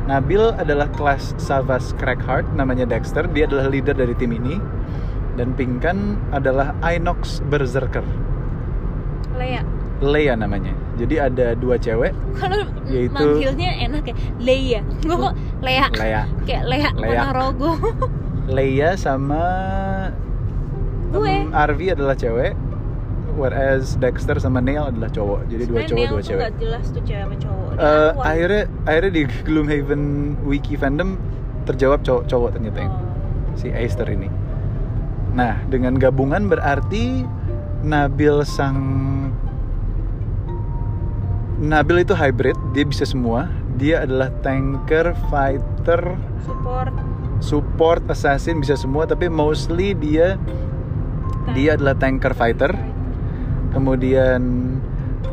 [0.04, 3.24] Nabil adalah kelas Savas Crackheart, namanya Dexter.
[3.32, 4.60] Dia adalah leader dari tim ini.
[5.34, 5.98] Dan Pinkan
[6.30, 8.06] adalah Inox Berserker.
[9.34, 9.66] Lea
[9.98, 10.76] Leia namanya.
[10.94, 16.64] Jadi ada dua cewek, kalau Yaitu- manggilnya enak ya Leia gue kok Lea Leia, kayak
[16.64, 17.22] Lea Lea.
[17.24, 17.72] Ponorogo
[18.52, 19.42] Leia sama
[21.10, 21.30] Gue.
[21.32, 22.54] em, Arvi adalah cewek,
[23.34, 25.46] whereas Dexter sama Neil adalah cowok.
[25.48, 26.40] Jadi dua Sebenarnya cowok Neil dua cewek.
[26.40, 28.24] nggak jelas tuh cewek sama cowok Dia awal.
[28.24, 30.02] akhirnya akhirnya di Gloomhaven
[30.44, 31.10] wiki fandom
[31.64, 32.92] terjawab cowok cowok ternyata Oh.
[33.56, 34.28] si Aster ini.
[35.34, 37.26] Nah, dengan gabungan berarti
[37.84, 38.80] Nabil sang
[41.60, 43.50] Nabil itu hybrid, dia bisa semua.
[43.76, 46.02] Dia adalah tanker, fighter,
[46.44, 46.94] support
[47.44, 50.40] support, assassin bisa semua, tapi mostly dia
[51.52, 52.72] dia adalah tanker fighter.
[53.76, 54.42] Kemudian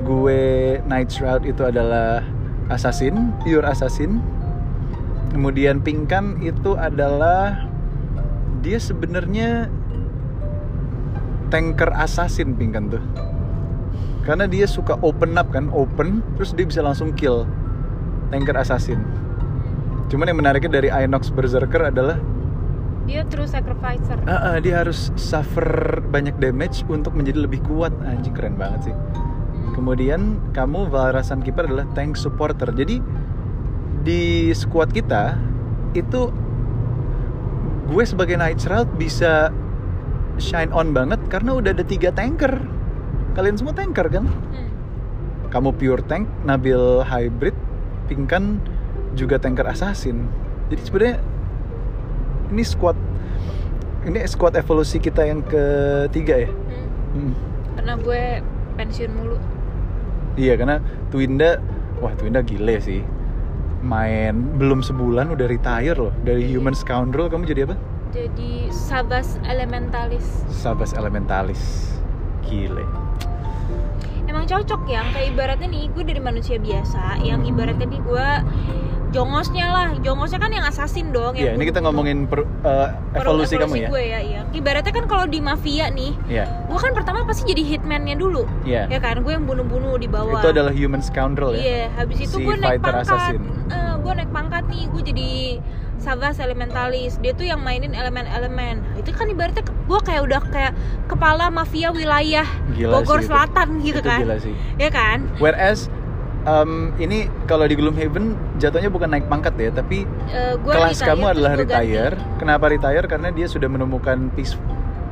[0.02, 0.42] gue
[0.90, 2.26] Night Shroud itu adalah
[2.66, 4.18] assassin, pure assassin.
[5.30, 7.70] Kemudian Pinkan itu adalah
[8.60, 9.70] dia sebenarnya
[11.50, 13.02] tanker assassin Pinkan tuh.
[14.22, 17.44] Karena dia suka open up kan, open terus dia bisa langsung kill
[18.30, 19.02] tanker assassin.
[20.10, 22.18] Cuman yang menariknya dari Inox Berserker adalah
[23.10, 27.90] dia true sacrificer Ah, ah, dia harus suffer banyak damage untuk menjadi lebih kuat.
[28.06, 28.96] Anjing keren banget sih.
[29.74, 32.70] Kemudian kamu Valrasan Keeper adalah tank supporter.
[32.70, 33.02] Jadi
[34.06, 35.34] di squad kita
[35.96, 36.30] itu
[37.90, 39.50] gue sebagai Night Shroud bisa
[40.40, 42.58] shine on banget karena udah ada tiga tanker.
[43.36, 44.26] Kalian semua tanker kan?
[44.26, 44.68] Hmm.
[45.52, 47.54] Kamu pure tank, Nabil hybrid,
[48.10, 48.58] Pinkan
[49.14, 50.26] juga tanker assassin.
[50.72, 51.16] Jadi sebenarnya
[52.50, 52.98] ini squad
[54.08, 56.50] ini squad evolusi kita yang ketiga ya.
[56.50, 56.88] Hmm.
[57.10, 57.32] Hmm.
[57.74, 58.22] karena gue
[58.78, 59.34] pensiun mulu
[60.38, 60.78] Iya karena
[61.10, 61.58] Twinda,
[61.98, 63.02] wah Twinda gile sih.
[63.80, 67.26] Main belum sebulan udah retire loh dari Human Scoundrel.
[67.32, 67.76] Kamu jadi apa?
[68.10, 71.94] Jadi Sabas Elementalis Sabas Elementalis.
[72.42, 72.82] Gile.
[74.22, 77.50] emang cocok ya kayak ibaratnya nih gue dari manusia biasa yang Hmm.
[77.50, 78.26] ibaratnya nih gue
[79.10, 83.26] jongosnya lah jongosnya kan yang assassin dong Iya, yang ini kita ngomongin per- uh, Per-
[83.26, 83.88] evolusi, kamu ya.
[83.90, 87.62] gue ya iya ibaratnya kan kalau di mafia nih Iya, gue kan pertama pasti jadi
[87.68, 88.86] hitman-nya dulu iya.
[88.86, 91.60] ya kan gue yang bunuh-bunuh di bawah Itu adalah Human Scoundrel ya.
[91.60, 93.02] Iya, habis itu Si gue naik pangkat.
[93.04, 93.42] assassin.
[93.66, 95.30] Eh, gue naik pangkat nih, gue jadi
[96.00, 97.20] Savas Elementalis.
[97.20, 98.80] Dia tuh yang mainin elemen-elemen.
[98.80, 100.72] Nah, itu kan ibaratnya gue kayak udah kayak
[101.06, 103.30] kepala mafia wilayah Gila Bogor sih itu.
[103.30, 104.20] Selatan gitu Itu kan.
[104.24, 104.54] Gila sih.
[104.76, 105.28] Ya kan?
[105.36, 105.92] Whereas
[106.44, 111.08] um, ini kalau di Gloomhaven jatuhnya bukan naik pangkat ya, tapi Eh, gua kelas retire,
[111.12, 111.74] kamu adalah gua ganti.
[111.92, 112.14] retire.
[112.40, 113.04] Kenapa retire?
[113.04, 114.56] Karena dia sudah menemukan peace,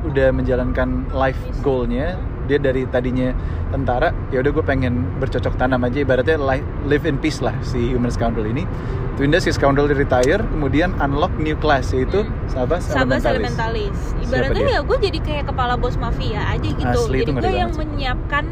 [0.01, 2.17] udah menjalankan life goalnya.
[2.49, 3.29] Dia dari tadinya
[3.69, 6.01] tentara, ya udah gue pengen bercocok tanam aja.
[6.01, 8.65] Ibaratnya li- live in peace lah si Human Scoundrel ini.
[9.13, 12.33] Twinda si Scoundrel di retire, kemudian unlock new class yaitu Hmm.
[12.49, 13.53] Sabas, Sabas Elementalis.
[13.53, 13.97] Elementalis.
[14.25, 16.99] Ibaratnya ya gue jadi kayak kepala bos mafia aja gitu.
[17.05, 18.45] Asli, jadi gue yang banget menyiapkan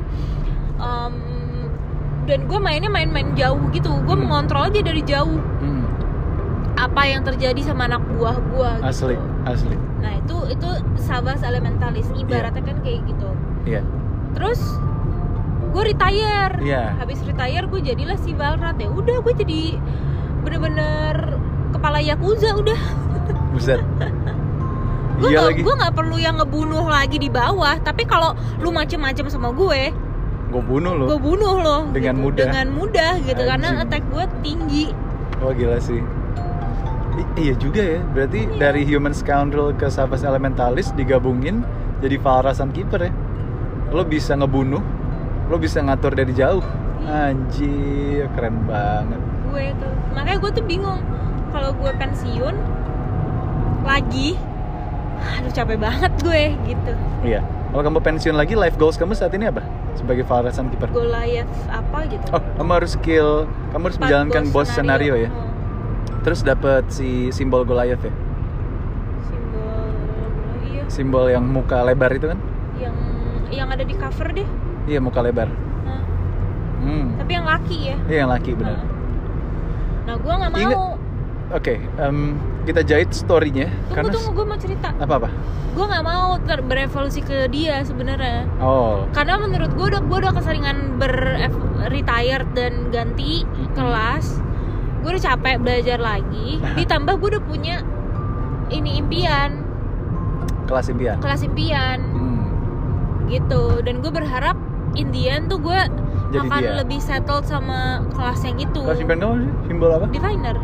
[0.78, 1.14] em,
[2.24, 3.90] dan gue mainnya main-main jauh gitu.
[4.04, 4.28] Gue Hmm.
[4.28, 5.88] mengontrol aja dari jauh Hmm,
[6.76, 8.72] apa yang terjadi sama anak buah gue.
[8.84, 9.26] asli, gitu.
[9.48, 9.76] asli.
[9.98, 13.32] Nah itu itu Sabas Elementalis ibaratnya kan kayak gitu.
[13.64, 13.82] Iya.
[14.34, 14.60] Terus
[15.68, 16.54] gue retire.
[16.60, 16.94] Iya.
[16.96, 18.88] Habis retire gue jadilah si Valrat ya.
[18.88, 19.62] Udah gue jadi
[20.44, 21.38] bener-bener
[21.72, 22.80] kepala yakuza udah.
[23.54, 23.82] Buset.
[25.18, 27.78] Gue iya gue nggak perlu yang ngebunuh lagi di bawah.
[27.80, 29.90] Tapi kalau lu macem-macem sama gue,
[30.48, 31.06] Gue bunuh lo.
[31.10, 31.82] gue bunuh loh.
[31.90, 32.24] Dengan gitu.
[32.24, 32.46] mudah.
[32.48, 33.84] Dengan mudah gitu karena Anjing.
[33.84, 34.86] attack gue tinggi.
[35.42, 36.00] Oh gila sih.
[37.18, 38.00] I- iya juga ya.
[38.08, 38.56] Berarti Iya.
[38.56, 41.66] dari Human Scoundrel ke Savas Elementalis digabungin
[42.00, 43.12] jadi Valrasan Keeper ya.
[43.92, 44.84] Lo bisa ngebunuh,
[45.48, 46.64] lo bisa ngatur dari jauh.
[47.08, 49.22] Anjir, keren banget.
[49.48, 49.94] Gue tuh.
[50.12, 51.02] Makanya gue tuh bingung
[51.56, 52.56] kalau gue pensiun
[53.88, 54.36] lagi.
[55.40, 56.94] Aduh capek banget gue gitu.
[57.24, 57.42] Iya.
[57.72, 59.64] Kalau kamu pensiun lagi, life goals kamu saat ini apa?
[59.98, 60.94] sebagai Farah Sunkeeper?
[60.94, 65.30] Goliath apa gitu Oh, kamu harus skill, kamu harus menjalankan boss scenario, ya.
[65.34, 65.50] Hmm.
[66.22, 68.14] Terus dapat si simbol Goliath ya,
[69.26, 69.90] simbol
[70.68, 72.40] iya simbol yang muka lebar itu kan?
[72.78, 72.94] yang
[73.50, 74.48] yang ada di cover deh
[74.86, 75.48] Iya muka lebar.
[75.84, 76.02] Hah.
[76.80, 77.16] Hmm.
[77.18, 78.80] tapi yang laki ya Iya yang laki benar.
[80.04, 80.96] Nah gue nggak mau Ingat-
[81.50, 85.30] Oke, em, kita jahit storynya tunggu karena tunggu gue mau cerita apa apa?
[85.72, 90.34] gue nggak mau ter berevolusi ke dia sebenarnya Oh, karena menurut gue udah gue udah
[90.34, 91.14] keseringan ber
[91.88, 93.72] retired dan ganti Mm-mm.
[93.72, 94.44] kelas
[95.00, 97.76] gue udah capek belajar lagi ditambah gue udah punya
[98.68, 99.64] ini impian
[100.66, 101.16] kelas impian.
[101.18, 102.27] kelas impian Hmm.
[103.28, 103.80] Gitu.
[103.82, 104.56] Dan gue berharap
[104.94, 105.80] Indian tuh gue
[106.28, 106.76] Jadi akan dia.
[106.78, 107.80] lebih settled sama
[108.12, 109.52] kelas yang itu Kelas impian kamu sih?
[109.66, 110.06] Simbol apa?
[110.08, 110.58] diviner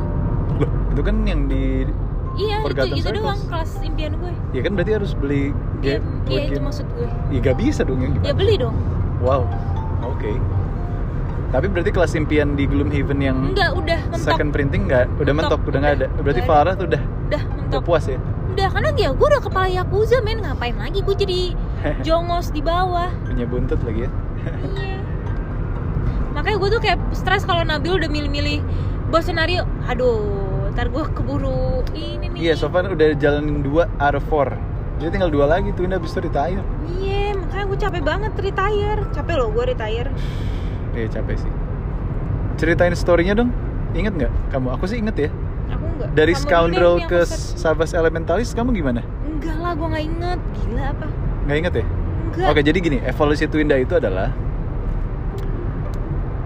[0.53, 1.87] Loh, itu kan yang di
[2.33, 4.33] iya itu Forgotten itu doang kelas impian gue.
[4.51, 6.05] Ya kan berarti harus beli iya game.
[6.25, 7.09] iya buat itu maksud gue.
[7.29, 8.27] Ya gak bisa dong yang gimana?
[8.27, 8.75] ya beli dong.
[9.19, 9.45] Wow,
[10.03, 10.31] oke.
[11.49, 14.25] Tapi berarti kelas impian di Gloomhaven yang enggak udah mentok.
[14.25, 15.05] second printing nggak?
[15.15, 16.07] Udah mentok, Mentok, udah nggak ada.
[16.07, 18.17] udah, Berarti udah Farah tuh udah udah udah mentok puas ya.
[18.49, 20.37] udah karena dia gue udah kepala yakuza men.
[20.39, 21.39] Ngapain lagi gue jadi
[22.07, 23.09] jongos di bawah.
[23.27, 24.11] Punya buntut lagi ya.
[24.75, 24.97] iya.
[26.35, 28.65] Makanya gue tuh kayak stres kalau Nabil udah milih-milih
[29.09, 29.67] bos senario.
[29.85, 30.43] Aduh
[30.73, 32.39] ntar gue keburu ini nih.
[32.49, 34.57] Iya, Sofan udah jalanin 2 out of 4
[34.97, 36.63] Jadi tinggal dua lagi tuh, ini abis itu retire.
[36.97, 39.01] Iya makanya gue capek banget retire.
[39.13, 40.09] Capek loh gue retire.
[40.93, 41.51] Iya capek sih.
[42.61, 43.49] Ceritain story-nya dong.
[43.97, 44.33] Ingat nggak?
[44.53, 44.77] Kamu?
[44.77, 45.29] Aku sih inget ya.
[45.73, 47.25] Aku enggak Dari Kamu Scoundrel ke.
[47.25, 49.01] Savas Elementalis kamu gimana?
[49.25, 51.07] enggak lah gue nggak inget gila apa
[51.43, 51.85] Nggak inget ya?
[52.33, 54.31] enggak Oke jadi gini, evolusi Twinda itu adalah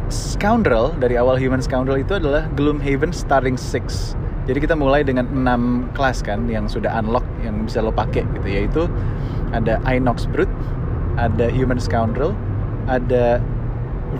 [0.08, 4.16] Scoundrel, dari awal Human Scoundrel itu adalah Gloomhaven Starting Six.
[4.48, 8.48] Jadi kita mulai dengan 6 kelas kan yang sudah unlock, yang bisa lo pakai gitu
[8.48, 8.84] Yaitu
[9.52, 10.52] ada Inox Brute,
[11.20, 12.32] ada Human Scoundrel,
[12.88, 13.44] ada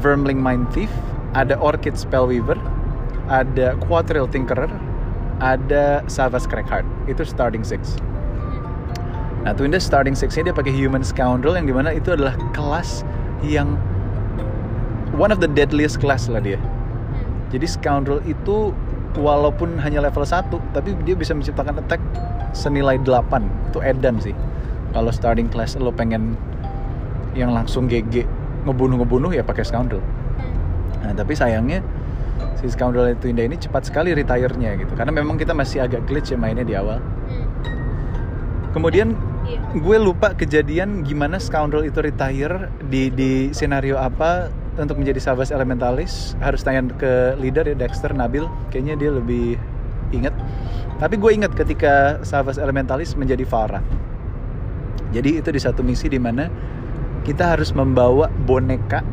[0.04, 0.92] Vermling Mind Thief,
[1.32, 2.60] ada Orchid Spellweaver,
[3.32, 4.68] ada Quadrille Tinkerer,
[5.40, 6.84] ada Savas Crackheart.
[7.08, 7.96] Itu starting six
[9.48, 13.08] Nah, Twinda starting six-nya dia pakai human scoundrel yang di mana itu adalah kelas
[13.40, 13.80] yang
[15.16, 16.60] one of the deadliest class lah dia.
[17.56, 18.76] Jadi scoundrel itu
[19.16, 22.04] walaupun hanya level 1 tapi dia bisa menciptakan attack
[22.52, 23.72] senilai 8.
[23.72, 24.36] Itu edan sih.
[24.92, 26.36] Kalau starting class lo pengen
[27.32, 28.28] yang langsung GG
[28.68, 30.04] ngebunuh-ngebunuh ya pakai scoundrel.
[31.08, 31.80] Nah, tapi sayangnya
[32.60, 34.92] si scoundrel Twinda ini cepat sekali retire-nya gitu.
[34.92, 37.00] Karena memang kita masih agak glitch ya mainnya di awal.
[37.00, 37.48] Hmm.
[38.76, 39.60] Kemudian iya.
[39.80, 46.36] Gue lupa kejadian gimana scoundrel itu retire di di senario apa untuk menjadi Savas Elementalis.
[46.44, 48.46] Harus tanya ke leader ya Dexter Nabil.
[48.70, 49.56] Kayaknya dia lebih
[50.12, 50.36] inget
[50.98, 53.86] tapi gue inget ketika Savas Elementalis menjadi Farah.
[55.14, 56.50] Jadi itu di satu misi di mana
[57.22, 59.06] kita harus membawa boneka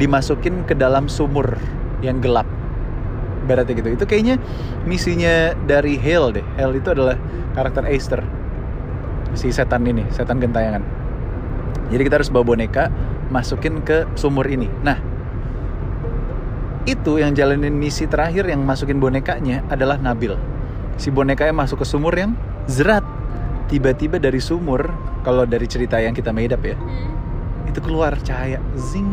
[0.00, 1.54] dimasukin ke dalam sumur
[2.00, 2.48] yang gelap
[3.44, 3.92] Ibaratnya gitu.
[3.92, 4.40] Itu kayaknya
[4.88, 6.46] misinya dari Hale deh.
[6.56, 7.20] Hale itu adalah
[7.52, 8.24] karakter Aster
[9.34, 10.80] si setan ini setan gentayangan.
[11.90, 12.88] Jadi kita harus bawa boneka
[13.28, 14.70] masukin ke sumur ini.
[14.80, 14.96] Nah
[16.84, 20.36] itu yang jalanin misi terakhir yang masukin bonekanya adalah Nabil.
[21.00, 22.38] Si bonekanya masuk ke sumur yang
[22.70, 23.02] zerat.
[23.66, 24.92] Tiba-tiba dari sumur
[25.24, 27.66] kalau dari cerita yang kita made up ya Hmm.
[27.66, 28.60] itu keluar cahaya.
[28.76, 29.08] Zing.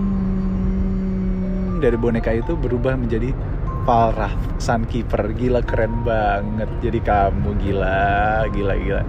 [1.81, 3.33] Dari boneka itu berubah menjadi
[3.81, 6.69] Farah Sunkeeper gila keren banget.
[6.81, 9.03] Jadi kamu gila gila gila.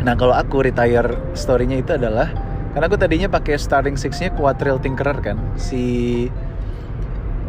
[0.00, 2.32] Nah kalau aku retire storynya itu adalah
[2.72, 5.38] karena aku tadinya pakai starting six-nya Quadrille Tinkerer kan?
[5.58, 6.26] Si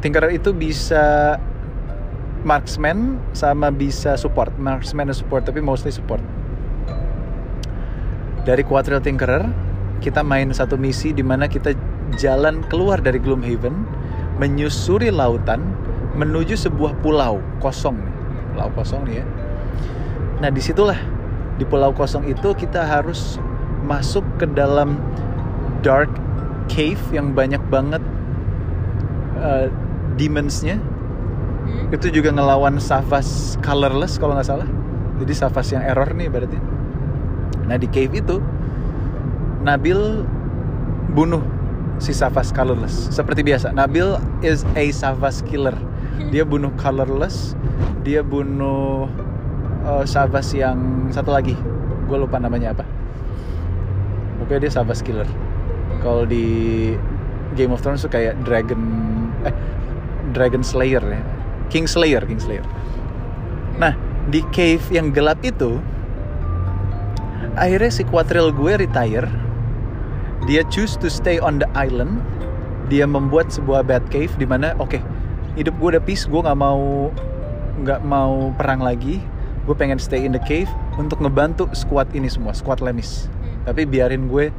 [0.02, 1.38] Tinkerer itu bisa
[2.42, 4.54] marksman sama bisa support.
[4.58, 6.22] Marksman dan support tapi mostly support.
[8.42, 9.46] Dari Quadrille Tinkerer
[10.02, 11.78] kita main satu misi di mana kita
[12.18, 14.01] jalan keluar dari Gloomhaven
[14.42, 15.62] menyusuri lautan
[16.18, 18.16] menuju sebuah pulau kosong nih.
[18.58, 19.26] Pulau kosong nih ya.
[20.42, 20.98] Nah di situlah
[21.62, 23.38] di pulau kosong itu kita harus
[23.86, 24.98] masuk ke dalam
[25.86, 26.10] dark
[26.66, 28.02] cave yang banyak banget
[29.38, 29.70] uh,
[30.18, 30.82] demons-nya.
[31.62, 31.94] Hmm.
[31.94, 34.66] itu juga ngelawan Savas colorless kalau nggak salah.
[35.22, 36.58] Jadi Savas yang error nih berarti.
[37.70, 38.42] Nah di cave itu
[39.62, 40.26] Nabil
[41.14, 41.46] bunuh
[42.02, 43.14] si Savas colorless.
[43.14, 45.78] Seperti biasa Nabil is a Savas killer.
[46.34, 47.54] Dia bunuh colorless
[48.02, 49.06] dia bunuh
[49.86, 51.54] uh, Savas yang satu lagi.
[52.10, 52.86] Gue lupa namanya apa.
[54.42, 55.30] Pokoknya dia Savas killer.
[56.02, 56.92] Kalau di
[57.54, 58.82] Game of Thrones tuh kayak Dragon
[59.46, 59.54] eh
[60.34, 61.22] Dragon Slayer ya.
[61.70, 62.66] King Slayer King Slayer.
[63.78, 63.94] Nah
[64.30, 65.78] di cave yang gelap itu
[67.58, 69.28] akhirnya si Quadrille gue retire
[70.50, 72.22] dia choose to stay on the island.
[72.92, 75.00] Dia membuat sebuah bad cave di mana oke
[75.56, 77.12] hidup gue udah peace gue nggak mau
[77.84, 79.22] nggak mau perang lagi.
[79.70, 83.30] Gue pengen stay in the cave untuk ngebantu squad ini semua squad Lemis.
[83.30, 83.70] Hmm.
[83.70, 84.50] tapi biarin gue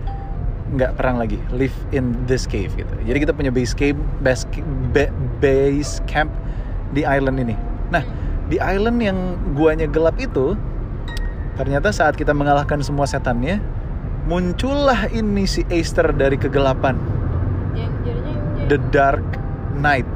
[0.73, 2.95] nggak perang lagi live in this cave gitu.
[3.05, 4.49] Jadi kita punya base camp base,
[4.97, 6.33] ba- base camp
[6.97, 7.59] di island ini.
[7.93, 8.01] Nah
[8.49, 10.57] di island yang guanya gelap itu
[11.61, 13.61] ternyata saat kita mengalahkan semua setannya
[14.27, 16.95] muncullah ini si Aster dari kegelapan.
[17.75, 19.25] Yang jadinya the dark
[19.79, 20.09] night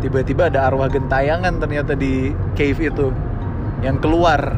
[0.00, 3.12] tiba-tiba ada arwah gentayangan ternyata di cave itu
[3.84, 4.56] yang keluar.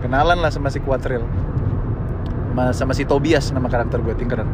[0.00, 1.24] Kenalan lah sama si Quatril.
[2.52, 4.48] Sama, sama si Tobias nama karakter gue Tinkerer.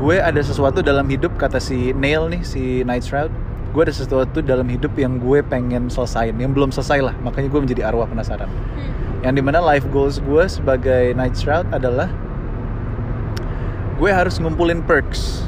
[0.00, 3.30] Gue ada sesuatu dalam hidup kata si Neil nih si Night Shroud
[3.70, 7.14] gue ada sesuatu dalam hidup yang gue pengen selesain yang belum selesai lah.
[7.22, 8.50] Makanya gue menjadi arwah penasaran.
[8.50, 9.09] Hmm.
[9.20, 12.08] Yang di mana life goals gue sebagai Night Shroud adalah
[14.00, 15.44] gue harus ngumpulin perks.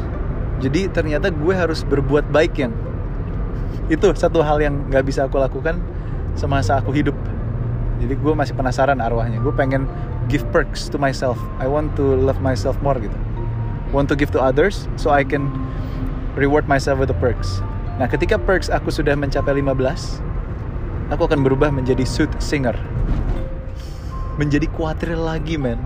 [0.61, 2.73] Jadi ternyata gue harus berbuat baik yang
[3.89, 5.81] itu satu hal yang nggak bisa aku lakukan
[6.37, 7.17] semasa aku hidup.
[8.05, 9.41] Jadi gue masih penasaran arwahnya.
[9.41, 9.89] Gue pengen
[10.29, 11.41] give perks to myself.
[11.57, 13.17] I want to love myself more gitu.
[13.91, 15.49] Want to give to others so I can
[16.37, 17.65] reward myself with the perks.
[17.97, 20.33] Nah ketika perks aku sudah mencapai 15
[21.09, 22.77] aku akan berubah menjadi suit singer
[24.41, 25.81] menjadi kuatril lagi men.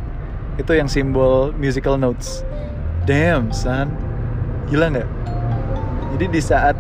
[0.57, 2.47] Itu yang simbol musical notes.
[3.05, 3.91] Damn son.
[4.67, 5.09] Gila nggak?
[6.17, 6.77] Jadi di saat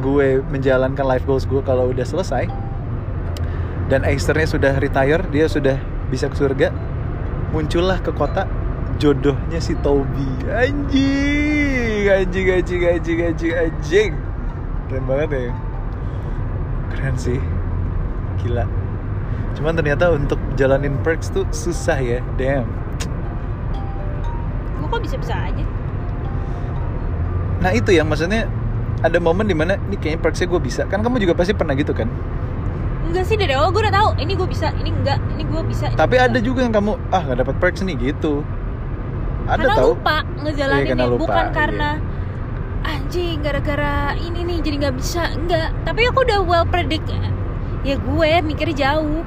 [0.00, 2.48] gue menjalankan life goals gue kalau udah selesai
[3.92, 5.76] dan Aisternya sudah retire dia sudah
[6.08, 6.72] bisa ke surga
[7.52, 8.48] muncullah ke kota
[8.96, 10.28] jodohnya si Toby.
[10.48, 14.12] Anjing anjing anjing anjing anjing anjing.
[14.88, 15.52] Keren banget ya.
[16.94, 17.40] Keren sih.
[18.40, 18.79] Gila
[19.58, 22.66] cuman ternyata untuk jalanin perks tuh susah ya damn.
[24.78, 25.64] Gue kok bisa-bisa aja?
[27.60, 28.48] Nah itu yang maksudnya
[29.00, 30.82] ada momen di mana ini kayaknya perksnya gue bisa.
[30.88, 32.08] Kan kamu juga pasti pernah gitu kan?
[33.10, 35.90] Enggak sih dari awal gue udah tahu ini gue bisa ini enggak ini gue bisa
[35.90, 36.30] ini tapi bisa.
[36.30, 38.46] ada juga yang kamu ah nggak dapat perks nih gitu.
[39.50, 41.52] Ada karena tahu lupa ngejalaninnya Iya, karena lupa, bukan iya.
[41.52, 41.90] karena
[42.80, 45.22] anjing gara-gara ini nih jadi nggak bisa.
[45.34, 47.10] Enggak tapi aku udah well predict
[47.80, 49.24] ya gue mikirnya jauh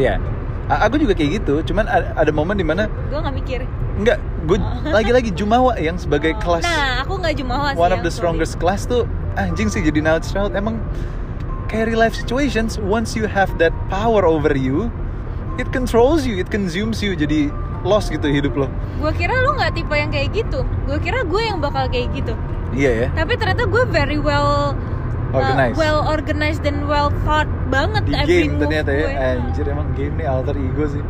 [0.00, 0.16] Iya.
[0.70, 3.60] A- aku juga kayak gitu cuman ada, ada momen di mana gue nggak mikir.
[4.00, 4.16] Enggak
[4.48, 4.56] gue
[4.96, 8.24] lagi-lagi Jumawa yang sebagai Oh, kelas nah aku nggak jumawa sih one of the sorry.
[8.24, 9.04] strongest class tuh
[9.36, 10.80] anjing sih jadi Night Shroud emang
[11.70, 14.88] real life situations once you have that power over you
[15.54, 18.66] it controls you it consumes you jadi lost gitu hidup lo.
[19.00, 20.60] Gue kira lu nggak tipe yang kayak gitu.
[20.84, 22.36] Gue kira gue yang bakal kayak gitu.
[22.76, 23.08] Iya ya.
[23.16, 24.76] Tapi ternyata gue very well
[25.32, 25.76] uh, organized.
[25.80, 29.14] well organized dan well thought banget di game ternyata ya gue.
[29.16, 31.02] anjir emang game nih alter ego sih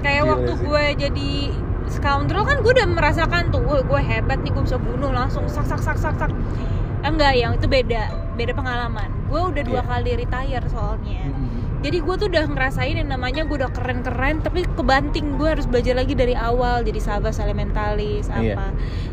[0.00, 0.64] kayak Gila waktu sih.
[0.64, 1.30] gue jadi
[1.90, 5.66] scoundrel kan gue udah merasakan tuh wah gue hebat nih gue bisa bunuh langsung sak
[5.66, 6.30] sak sak sak sak
[7.02, 9.88] enggak yang itu beda beda pengalaman gue udah dua Iya.
[9.90, 11.59] kali retire soalnya Mm-mm.
[11.80, 15.34] Jadi gue tuh udah ngerasain yang namanya gue udah keren keren tapi kebanting.
[15.34, 18.54] Gue harus belajar lagi dari awal jadi sabas elementalis Iya.
[18.54, 18.66] apa.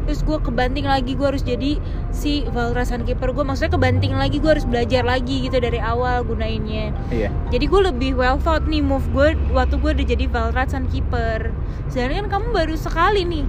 [0.04, 4.52] Terus gue kebanting lagi gue harus jadi si Valra Sunkeeper gue maksudnya kebanting lagi gue
[4.52, 6.92] harus belajar lagi gitu dari awal gunainnya.
[7.08, 7.32] Iya.
[7.48, 11.52] Jadi gue lebih well thought nih move gue waktu gue udah jadi Valrat Sunkeeper
[11.88, 13.48] sedangkan kamu baru sekali nih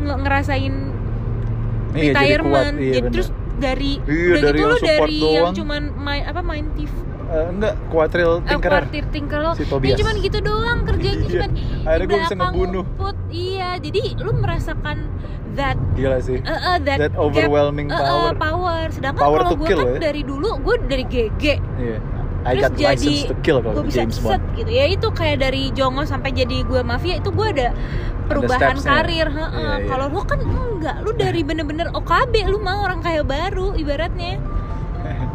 [0.00, 0.74] nge- ngerasain
[1.92, 2.74] Iya, jadi kuat, retirement.
[2.78, 6.66] Iya, jadi terus dari Iya, udah dari gitu support dari yang cuman main apa main
[6.72, 6.90] TV
[7.32, 9.96] Eh, enggak kuatril eh, tinkerer kuartir tinkerer Si dia Tobias.
[9.96, 11.30] cuman gitu doang kerjanya Iya.
[11.32, 12.84] cuman di Akhirnya gua bisa belakang ngebunuh.
[12.86, 13.16] ngumpet.
[13.30, 14.96] iya jadi lu merasakan
[15.52, 18.32] that gila sih eh, eh, that, That gap, overwhelming eh, power.
[18.36, 20.00] power sedangkan Power kalau to gue kan ya.
[20.02, 21.44] dari dulu gue dari GG
[21.78, 21.98] iya
[22.42, 25.36] I terus got jadi to kill kalau gue bisa James set gitu ya itu kayak
[25.40, 27.68] dari Jongo sampai jadi gue mafia itu gue ada
[28.24, 29.50] perubahan karir heeh.
[29.54, 29.86] Iya, iya.
[29.86, 34.36] kalau lu kan enggak lu dari bener-bener OKB lu mah orang kaya baru ibaratnya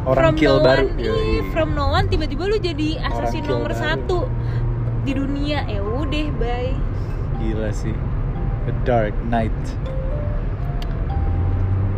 [0.07, 0.85] orang from kill no baru.
[0.85, 1.41] one, Iya, iya.
[1.51, 3.83] from no one tiba-tiba lu jadi assassin nomor baru.
[3.83, 4.19] satu
[5.03, 5.63] di dunia.
[5.63, 6.73] Ya udah bye.
[7.37, 7.95] Gila sih.
[8.63, 9.55] The Dark Knight.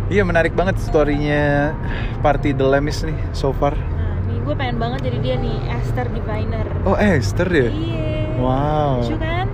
[0.09, 1.77] Iya menarik banget storynya
[2.19, 3.77] Party The Lemis nih so far.
[3.77, 6.65] Nah nih gue pengen banget jadi dia nih Esther Diviner.
[6.83, 7.69] Oh Esther ya?
[7.69, 8.25] iya.
[8.35, 9.05] Wow.
[9.05, 9.45] Lucu kan?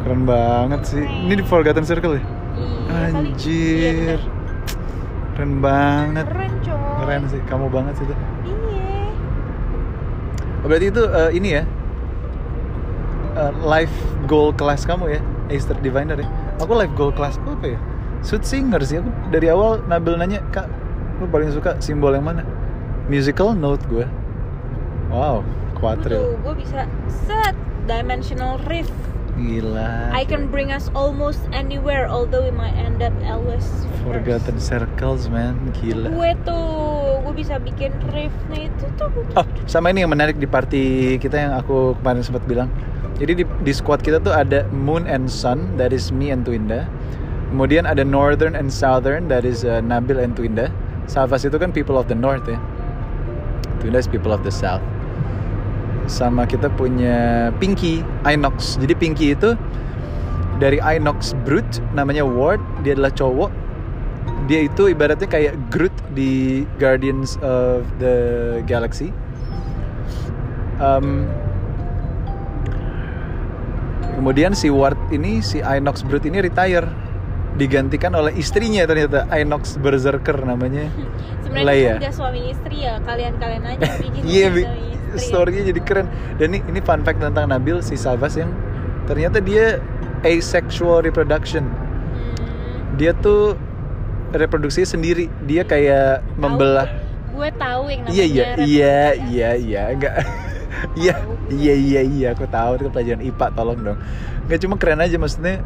[0.00, 1.04] Keren banget sih.
[1.06, 2.22] Ini di Forgotten Circle ya?
[2.56, 3.30] iya kali.
[3.30, 3.90] Iya Anjir.
[3.94, 4.20] Bener.
[5.30, 6.24] Keren banget.
[6.26, 6.52] Keren
[7.00, 9.08] Keren sih, kamu banget sih tuh iya.
[10.60, 11.62] Oh, Berarti itu eh, ini ya
[13.40, 13.96] eh, Life
[14.28, 16.28] goal kelas kamu ya Esther Diviner ya?
[16.60, 17.78] Aku life goal kelas apa ya?
[18.20, 20.68] Suit singer sih Aku dari awal Nabil nanya Kak,
[21.18, 22.44] lu paling suka simbol yang mana?
[23.08, 24.04] Musical note gue
[25.10, 25.42] Wow,
[25.74, 26.86] quadrille gue bisa
[27.26, 27.56] set
[27.88, 28.94] dimensional rift
[29.40, 30.12] Gila.
[30.12, 33.64] I can bring us almost anywhere although we might end up always
[34.04, 35.56] Forgotten circles, man.
[35.80, 36.12] Gila.
[36.12, 36.64] gue tuh
[37.24, 41.52] gue bisa bikin riffnya itu tuh Oh, sama ini yang menarik di party kita yang
[41.56, 42.68] aku kemarin sempat bilang.
[43.20, 46.88] Jadi di, di squad kita tuh ada Moon and Sun, that is me and Twinda.
[47.52, 50.72] Kemudian ada Northern and Southern, that is uh, Nabil and Twinda.
[51.04, 52.56] Savas itu kan people of the North ya.
[53.84, 54.80] Twinda is people of the South.
[56.10, 58.74] Sama kita punya Pinky, Inox.
[58.82, 59.54] Jadi Pinky itu
[60.58, 62.58] dari Inox Brute, namanya Ward.
[62.82, 63.50] Dia adalah cowok.
[64.50, 69.14] Dia itu ibaratnya kayak Groot di Guardians of the Galaxy.
[70.82, 71.30] Um,
[74.18, 76.90] kemudian si Ward ini, si Inox Brute ini retire.
[77.54, 80.90] Digantikan oleh istrinya ternyata, Inox Berserker namanya.
[81.46, 81.94] sebenarnya Leia.
[82.02, 84.99] udah suami istri ya kalian kalian aja bikin Iya, suami istri.
[85.16, 86.06] Story-nya jadi keren.
[86.36, 88.52] Dan ini, ini fun fact tentang Nabil si Savas yang
[89.08, 89.80] ternyata dia
[90.22, 91.64] asexual reproduction.
[91.64, 93.56] Hmm, Dia tuh
[94.30, 95.26] reproduksi sendiri.
[95.48, 96.38] Dia kayak tahu.
[96.38, 96.88] membelah.
[97.30, 100.14] gue tahu yang namanya Iya iya iya reproduksi iya iya enggak.
[100.94, 101.14] Iya
[101.50, 103.98] iya iya iya aku tahu itu pelajaran IPA tolong dong.
[104.46, 105.60] Enggak cuma keren aja maksudnya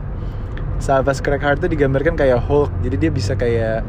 [0.80, 2.72] Savas Crackheart tuh digambarkan kayak Hulk.
[2.82, 3.84] Jadi dia bisa kayak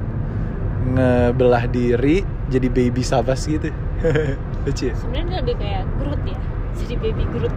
[0.86, 3.70] ngebelah diri jadi baby Savas gitu.
[4.66, 4.96] Lucu ya?
[4.98, 6.38] sebenarnya lebih kayak Groot ya
[6.76, 7.56] jadi baby Groot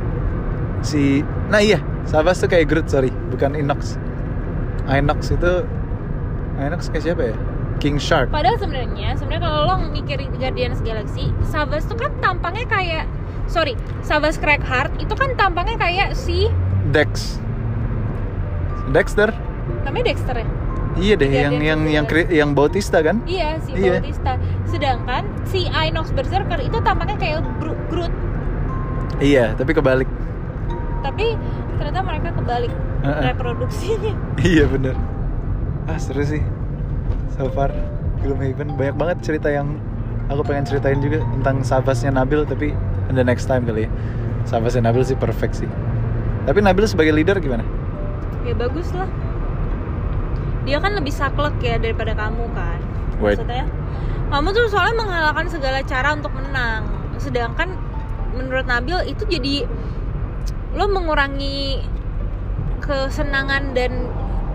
[0.84, 4.00] si nah iya Savas tuh kayak Groot sorry bukan Inox.
[4.88, 5.52] Inox itu
[6.56, 7.36] Inox kayak siapa ya?
[7.78, 8.32] King Shark.
[8.32, 13.04] Padahal sebenarnya, sebenarnya kalau lo mikirin Guardians Galaxy, Savas tuh kan tampangnya kayak
[13.46, 16.48] sorry, Savas Crackheart itu kan tampangnya kayak si
[16.90, 17.38] Dex
[18.90, 19.30] Dexter?
[19.84, 20.48] Namanya Dexter ya?
[20.98, 23.98] Iya deh Guardians yang yang yang kri- yang Bautista kan Iya, si Iya.
[23.98, 24.32] Bautista.
[24.64, 28.12] Sedangkan si Inox Berserker itu tampaknya kayak Gro- Groot,
[29.18, 30.06] iya tapi kebalik
[31.00, 31.34] tapi
[31.74, 33.22] ternyata mereka kebalik Heeh.
[33.24, 34.12] reproduksinya.
[34.44, 34.94] iya bener
[35.86, 36.42] ah seru sih
[37.30, 37.72] so far
[38.18, 39.78] Gloomhaven banyak banget cerita yang
[40.26, 42.74] aku pengen ceritain juga tentang Savasnya Nabil tapi
[43.08, 43.90] in the next time kali ya
[44.44, 45.70] Savasnya Nabil sih perfect sih
[46.44, 47.64] tapi Nabil sebagai leader gimana
[48.44, 49.08] Ya bagus lah.
[50.68, 52.78] Dia kan lebih saklek ya daripada kamu kan.
[53.18, 53.34] Wait.
[53.34, 53.64] Maksudnya,
[54.28, 56.84] kamu tuh soalnya menghalalkan segala cara untuk menang.
[57.16, 57.72] Sedangkan
[58.30, 59.64] menurut Nabil itu jadi
[60.70, 61.80] lo mengurangi
[62.78, 63.92] kesenangan dan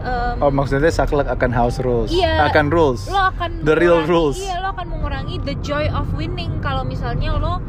[0.01, 2.47] em, Oh maksudnya saklek akan house rules Iya.
[2.47, 4.37] Akan rules lo akan The real mengurangi- rules.
[4.39, 7.59] Iya, lo akan mengurangi the joy of winning kalau misalnya lo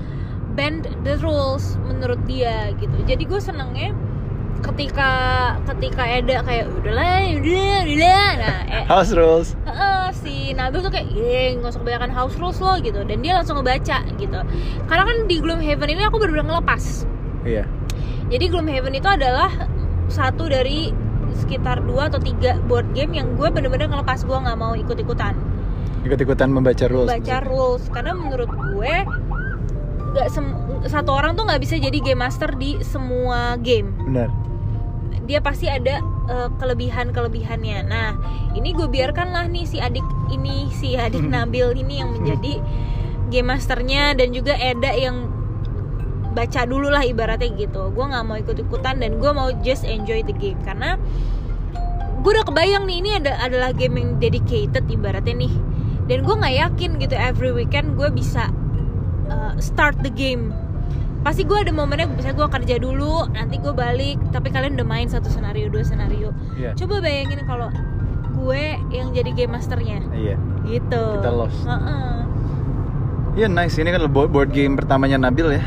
[0.55, 2.95] bend the rules menurut dia gitu.
[3.03, 3.90] Jadi gue senengnya
[4.65, 5.11] ketika
[5.69, 8.29] ketika Eda kayak udahlah, udah, udah.
[8.41, 9.49] Nah, eh, House rules.
[9.69, 13.05] Heeh, si Nabil tuh kayak ye nggak usah kebanyakan house rules lo gitu.
[13.05, 14.41] Dan dia langsung ngebaca gitu.
[14.89, 17.05] Karena kan di Gloomhaven ini aku benar-benar ngelepas.
[17.45, 17.65] Iya.
[18.33, 19.53] Jadi Gloomhaven itu adalah
[20.09, 20.93] satu dari
[21.35, 24.25] sekitar dua atau tiga board game yang gue bener-bener ngelepas.
[24.25, 25.37] Gue nggak mau ikut-ikutan.
[26.05, 27.41] Ikut-ikutan membaca rules baca maksudnya.
[27.49, 27.85] rules.
[27.93, 28.95] Karena menurut gue
[30.15, 30.29] nggak
[30.87, 33.93] satu orang tuh nggak bisa jadi game master di semua game.
[34.09, 34.53] Benar
[35.25, 37.79] dia pasti ada eh, kelebihan-kelebihannya.
[37.89, 38.16] Nah,
[38.53, 42.61] ini gue biarkanlah nih si adik ini si adik Nabil ini yang menjadi
[43.33, 45.33] game masternya dan juga Eda yang
[46.35, 47.91] baca dulu lah ibaratnya gitu.
[47.95, 51.01] Gue nggak mau ikut-ikutan dan gue mau just enjoy the game karena
[52.25, 55.55] gue udah kebayang nih ini ada adalah game yang dedicated ibaratnya nih.
[56.05, 58.53] Dan gue nggak yakin gitu every weekend gue bisa
[59.33, 60.53] uh, start the game
[61.25, 65.09] pasti gue ada momennya bisa gue kerja dulu nanti gue balik tapi kalian udah main
[65.09, 66.37] satu senario dua senario.
[66.61, 66.77] Iya.
[66.77, 67.72] Coba bayangin kalau
[68.37, 70.05] gue yang jadi game masternya.
[70.12, 70.37] Iya.
[70.68, 71.05] Gitu.
[71.18, 71.64] Kita lost.
[71.64, 72.14] Heeh.
[73.35, 75.64] Iya nice, ini kan board, game pertamanya Nabil ya.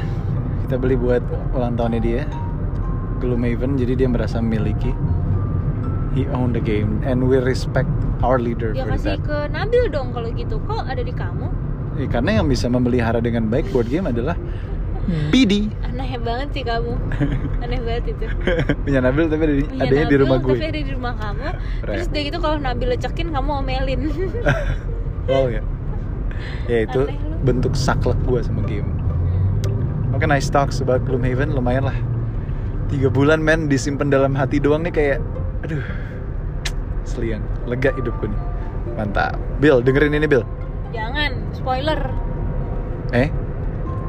[0.63, 1.19] Kita beli buat
[1.51, 2.23] ulang tahunnya dia.
[3.17, 4.93] Gloomhaven, jadi dia merasa memiliki
[6.13, 7.89] He owned the game and we respect
[8.25, 10.61] our leader ya kasih that ke Nabil dong kalau gitu.
[10.65, 11.49] Kok ada di kamu?
[11.97, 14.37] Eh, Karena yang bisa memelihara dengan baik board game adalah
[15.07, 16.93] BD aneh banget sih kamu.
[17.63, 18.25] Aneh banget itu.
[18.83, 20.53] Punya Nabil tapi ada di, Punya adanya di Nabil, rumah gue.
[20.55, 21.47] tapi ada di rumah kamu.
[21.81, 21.93] Keren.
[21.95, 24.01] terus dia gitu kalau Nabil lecekin kamu omelin.
[25.27, 25.59] Oh ya.
[26.71, 28.87] Ya itu Aneh bentuk saklek gue sama game.
[30.15, 31.97] Oke nice talks about Gloomhaven lumayan lah.
[32.87, 35.19] Tiga bulan men disimpan dalam hati doang nih kayak
[35.67, 35.83] Aduh
[37.03, 38.39] Seliang Lega hidupku nih.
[38.95, 39.35] Mantap.
[39.59, 40.47] Bill dengerin ini Bill
[40.95, 41.99] jangan spoiler.
[43.11, 43.27] Eh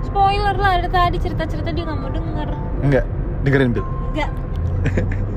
[0.09, 2.49] spoiler lah ada tadi cerita-cerita dia nggak mau denger.
[2.81, 3.05] Enggak
[3.45, 4.31] Dengerin Bill enggak